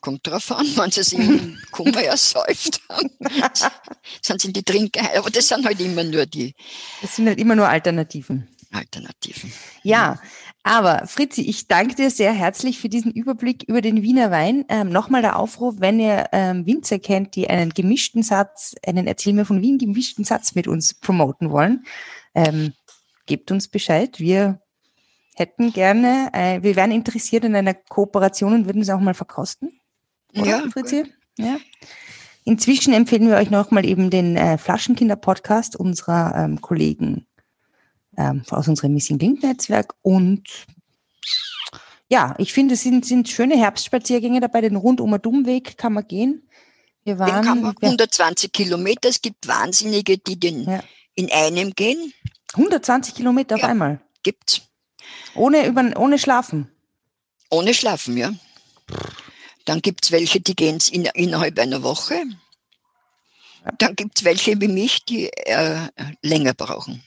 Kommt 0.00 0.26
drauf 0.26 0.50
an, 0.52 0.66
wenn 0.76 0.90
sie 0.90 1.02
sich 1.02 1.18
im 1.18 1.58
Kummer 1.70 2.02
ersäuft 2.02 2.80
haben, 2.88 3.10
sind 4.22 4.40
sie 4.40 4.48
in 4.48 4.54
die 4.54 4.62
Trinker. 4.62 5.08
Aber 5.16 5.30
das 5.30 5.48
sind 5.48 5.64
halt 5.64 5.80
immer 5.80 6.04
nur 6.04 6.26
die. 6.26 6.54
Das 7.02 7.16
sind 7.16 7.26
halt 7.26 7.38
immer 7.38 7.56
nur 7.56 7.68
Alternativen. 7.68 8.48
Alternativen. 8.72 9.52
Ja, 9.82 10.18
aber 10.62 11.06
Fritzi, 11.06 11.42
ich 11.42 11.68
danke 11.68 11.94
dir 11.94 12.10
sehr 12.10 12.32
herzlich 12.32 12.80
für 12.80 12.88
diesen 12.88 13.12
Überblick 13.12 13.62
über 13.68 13.80
den 13.80 14.02
Wiener 14.02 14.32
Wein. 14.32 14.64
Ähm, 14.68 14.88
Nochmal 14.88 15.22
der 15.22 15.38
Aufruf, 15.38 15.76
wenn 15.78 16.00
ihr 16.00 16.26
ähm, 16.32 16.66
Winzer 16.66 16.98
kennt, 16.98 17.36
die 17.36 17.48
einen 17.48 17.70
gemischten 17.70 18.24
Satz, 18.24 18.74
einen 18.84 19.06
Erzähl 19.06 19.32
mir 19.32 19.44
von 19.44 19.62
Wien 19.62 19.78
gemischten 19.78 20.24
Satz 20.24 20.56
mit 20.56 20.66
uns 20.66 20.94
promoten 20.94 21.50
wollen, 21.50 21.86
ähm, 22.34 22.72
gebt 23.26 23.52
uns 23.52 23.68
Bescheid. 23.68 24.18
Wir 24.18 24.60
hätten 25.36 25.72
gerne, 25.72 26.30
äh, 26.32 26.62
wir 26.62 26.74
wären 26.74 26.90
interessiert 26.90 27.44
in 27.44 27.54
einer 27.54 27.74
Kooperation 27.74 28.52
und 28.52 28.66
würden 28.66 28.82
es 28.82 28.90
auch 28.90 29.00
mal 29.00 29.14
verkosten. 29.14 29.80
Oder, 30.34 30.46
ja, 30.46 30.70
Fritzi? 30.70 31.04
Ja. 31.38 31.58
Inzwischen 32.44 32.92
empfehlen 32.92 33.28
wir 33.28 33.36
euch 33.36 33.50
nochmal 33.50 33.84
eben 33.84 34.10
den 34.10 34.36
äh, 34.36 34.56
Flaschenkinder-Podcast 34.56 35.76
unserer 35.76 36.34
ähm, 36.36 36.60
Kollegen 36.60 37.26
ähm, 38.16 38.44
aus 38.50 38.68
unserem 38.68 38.94
Missing 38.94 39.18
Link-Netzwerk. 39.18 39.94
Und 40.02 40.48
ja, 42.08 42.34
ich 42.38 42.52
finde, 42.52 42.74
es 42.74 42.82
sind, 42.82 43.04
sind 43.04 43.28
schöne 43.28 43.56
Herbstspaziergänge 43.56 44.40
dabei. 44.40 44.60
Den 44.60 44.76
rundum 44.76 45.20
Dummweg 45.20 45.76
kann 45.76 45.92
man 45.92 46.06
gehen. 46.06 46.48
Wir 47.04 47.18
waren, 47.18 47.42
den 47.42 47.44
kann 47.44 47.62
man 47.62 47.74
120 47.80 48.52
Kilometer. 48.52 49.08
Es 49.08 49.20
gibt 49.20 49.48
Wahnsinnige, 49.48 50.18
die 50.18 50.38
den 50.38 50.64
ja. 50.64 50.80
in 51.14 51.30
einem 51.32 51.72
gehen. 51.72 52.12
120 52.54 53.14
Kilometer 53.14 53.56
auf 53.56 53.62
ja, 53.62 53.68
einmal? 53.68 54.00
Gibt's. 54.22 54.62
Ohne, 55.34 55.66
über, 55.66 55.84
ohne 55.96 56.18
Schlafen? 56.18 56.70
Ohne 57.50 57.74
Schlafen, 57.74 58.16
ja. 58.16 58.32
Dann 59.66 59.82
gibt 59.82 60.06
es 60.06 60.12
welche, 60.12 60.40
die 60.40 60.56
gehen 60.56 60.78
in, 60.90 61.04
innerhalb 61.04 61.58
einer 61.58 61.82
Woche. 61.82 62.22
Dann 63.78 63.96
gibt 63.96 64.18
es 64.18 64.24
welche 64.24 64.60
wie 64.60 64.68
mich, 64.68 65.04
die 65.04 65.28
äh, 65.28 65.88
länger 66.22 66.54
brauchen. 66.54 67.02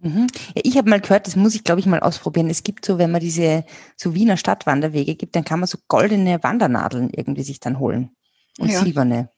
Mhm. 0.00 0.26
Ja, 0.54 0.62
ich 0.62 0.76
habe 0.76 0.90
mal 0.90 1.00
gehört, 1.00 1.26
das 1.26 1.36
muss 1.36 1.54
ich, 1.54 1.64
glaube 1.64 1.80
ich, 1.80 1.86
mal 1.86 2.00
ausprobieren. 2.00 2.50
Es 2.50 2.62
gibt 2.62 2.84
so, 2.84 2.98
wenn 2.98 3.10
man 3.10 3.20
diese 3.20 3.64
so 3.96 4.14
Wiener 4.14 4.36
Stadtwanderwege 4.36 5.14
gibt, 5.14 5.34
dann 5.34 5.44
kann 5.44 5.58
man 5.58 5.66
so 5.66 5.78
goldene 5.88 6.42
Wandernadeln 6.42 7.10
irgendwie 7.10 7.42
sich 7.42 7.60
dann 7.60 7.78
holen. 7.78 8.10
Und 8.58 8.70
ja. 8.70 8.80
silberne. 8.80 9.30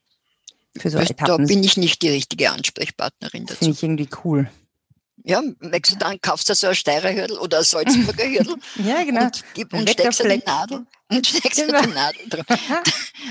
Für 0.77 0.91
so 0.91 0.99
Etappen. 0.99 1.47
Da 1.47 1.53
bin 1.53 1.65
ich 1.65 1.77
nicht 1.77 2.03
die 2.03 2.11
richtige 2.11 2.51
Ansprechpartnerin 2.51 3.47
dazu. 3.47 3.59
Finde 3.59 3.75
ich 3.75 3.83
irgendwie 3.83 4.09
cool. 4.25 4.51
Ja, 5.25 5.43
du 5.43 5.97
dann, 5.99 6.21
kaufst 6.21 6.49
du 6.49 6.55
so 6.55 6.69
ein 6.69 6.75
Steirer 6.75 7.13
Hürdel 7.13 7.39
oder 7.39 7.59
ein 7.59 7.65
Salzburger 7.65 8.25
Hürdel. 8.25 8.57
ja, 8.85 9.03
genau. 9.05 9.25
Und, 9.25 9.45
gib, 9.55 9.73
und 9.73 9.91
steckst 9.91 10.21
du 10.21 10.29
die 10.29 10.43
Nadel. 10.45 10.87
Und 11.09 11.27
steckst 11.27 11.67
genau. 11.67 11.83
die 11.83 11.89
Nadel 11.89 12.29
drauf. 12.29 12.47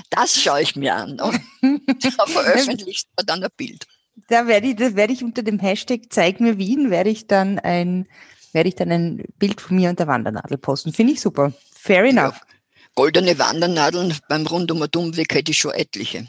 Das 0.10 0.42
schaue 0.42 0.62
ich 0.62 0.76
mir 0.76 0.96
an. 0.96 1.20
Und 1.20 1.40
da 2.04 2.26
veröffentlicht 2.26 3.08
man 3.16 3.26
dann 3.26 3.44
ein 3.44 3.50
Bild. 3.56 3.86
Da 4.30 4.48
werde 4.48 4.68
ich, 4.68 4.76
das 4.76 4.96
werde 4.96 5.14
ich 5.14 5.24
unter 5.24 5.44
dem 5.44 5.60
Hashtag 5.60 6.02
Zeig 6.10 6.40
mir 6.40 6.58
Wien, 6.58 6.92
werde 6.92 7.10
ich 7.10 7.28
dann 7.28 7.60
ein, 7.60 8.08
werde 8.52 8.70
ich 8.70 8.76
dann 8.76 8.92
ein 8.92 9.24
Bild 9.38 9.62
von 9.62 9.76
mir 9.76 9.90
und 9.90 10.00
der 10.00 10.08
Wandernadel 10.08 10.58
posten. 10.58 10.94
Finde 10.94 11.14
ich 11.14 11.22
super. 11.22 11.54
Fair 11.74 12.04
enough. 12.04 12.36
Ja, 12.36 12.56
goldene 12.96 13.38
Wandernadeln 13.40 14.16
beim 14.28 14.46
Rundumer 14.48 14.88
Dummweg 14.88 15.34
hätte 15.34 15.52
ich 15.52 15.60
schon 15.60 15.72
etliche. 15.72 16.28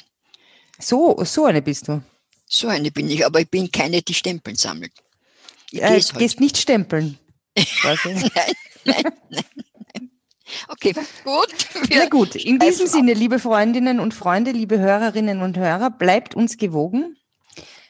So, 0.79 1.23
so 1.25 1.47
eine 1.47 1.63
bist 1.63 1.89
du. 1.89 2.03
So 2.47 2.69
eine 2.69 2.91
bin 2.91 3.11
ich, 3.11 3.27
aber 3.27 3.41
ich 3.41 3.51
bin 3.51 3.71
keine, 3.71 4.03
die 4.03 4.15
Stempeln 4.15 4.57
sammelt. 4.57 4.93
Ich 5.71 5.83
äh, 5.83 5.95
gehst 5.95 6.15
halt. 6.15 6.41
nicht 6.41 6.57
stempeln. 6.57 7.19
nein, 7.85 7.99
nein, 8.85 9.03
nein. 9.31 9.45
Okay, 10.69 10.95
gut. 11.25 11.67
Na 11.91 12.09
gut, 12.09 12.35
in 12.35 12.59
diesem 12.59 12.87
Sinne, 12.87 13.13
liebe 13.15 13.39
Freundinnen 13.39 14.01
und 14.01 14.15
Freunde, 14.15 14.51
liebe 14.53 14.79
Hörerinnen 14.79 15.43
und 15.43 15.59
Hörer, 15.59 15.91
bleibt 15.91 16.35
uns 16.35 16.57
gewogen. 16.57 17.17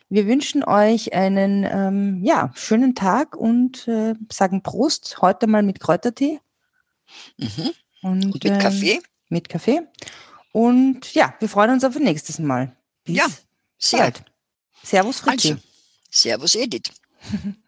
Wir 0.09 0.27
wünschen 0.27 0.65
euch 0.65 1.13
einen 1.13 1.65
ähm, 1.65 2.25
ja, 2.25 2.51
schönen 2.55 2.95
Tag 2.95 3.37
und 3.37 3.87
äh, 3.87 4.15
sagen 4.33 4.63
Prost, 4.63 5.19
heute 5.21 5.47
mal 5.47 5.63
mit 5.63 5.81
Kräutertee. 5.81 6.41
Mhm. 7.37 7.71
Und, 8.03 8.25
und, 8.25 8.35
mit 8.35 8.45
ähm, 8.47 8.59
Kaffee. 8.59 9.01
Mit 9.29 9.49
Kaffee. 9.49 9.83
Und 10.53 11.15
ja, 11.15 11.35
wir 11.41 11.49
freuen 11.49 11.73
uns 11.73 11.85
auf 11.85 11.95
ein 11.95 12.05
nächstes 12.05 12.39
Mal. 12.39 12.75
Bis 13.05 13.17
ja. 13.17 13.27
Sehr. 13.77 13.99
Bald. 13.99 14.25
Servus 14.83 15.21
Fritzi. 15.21 15.53
Also, 15.53 15.63
servus 16.11 16.55
Edith. 16.55 16.91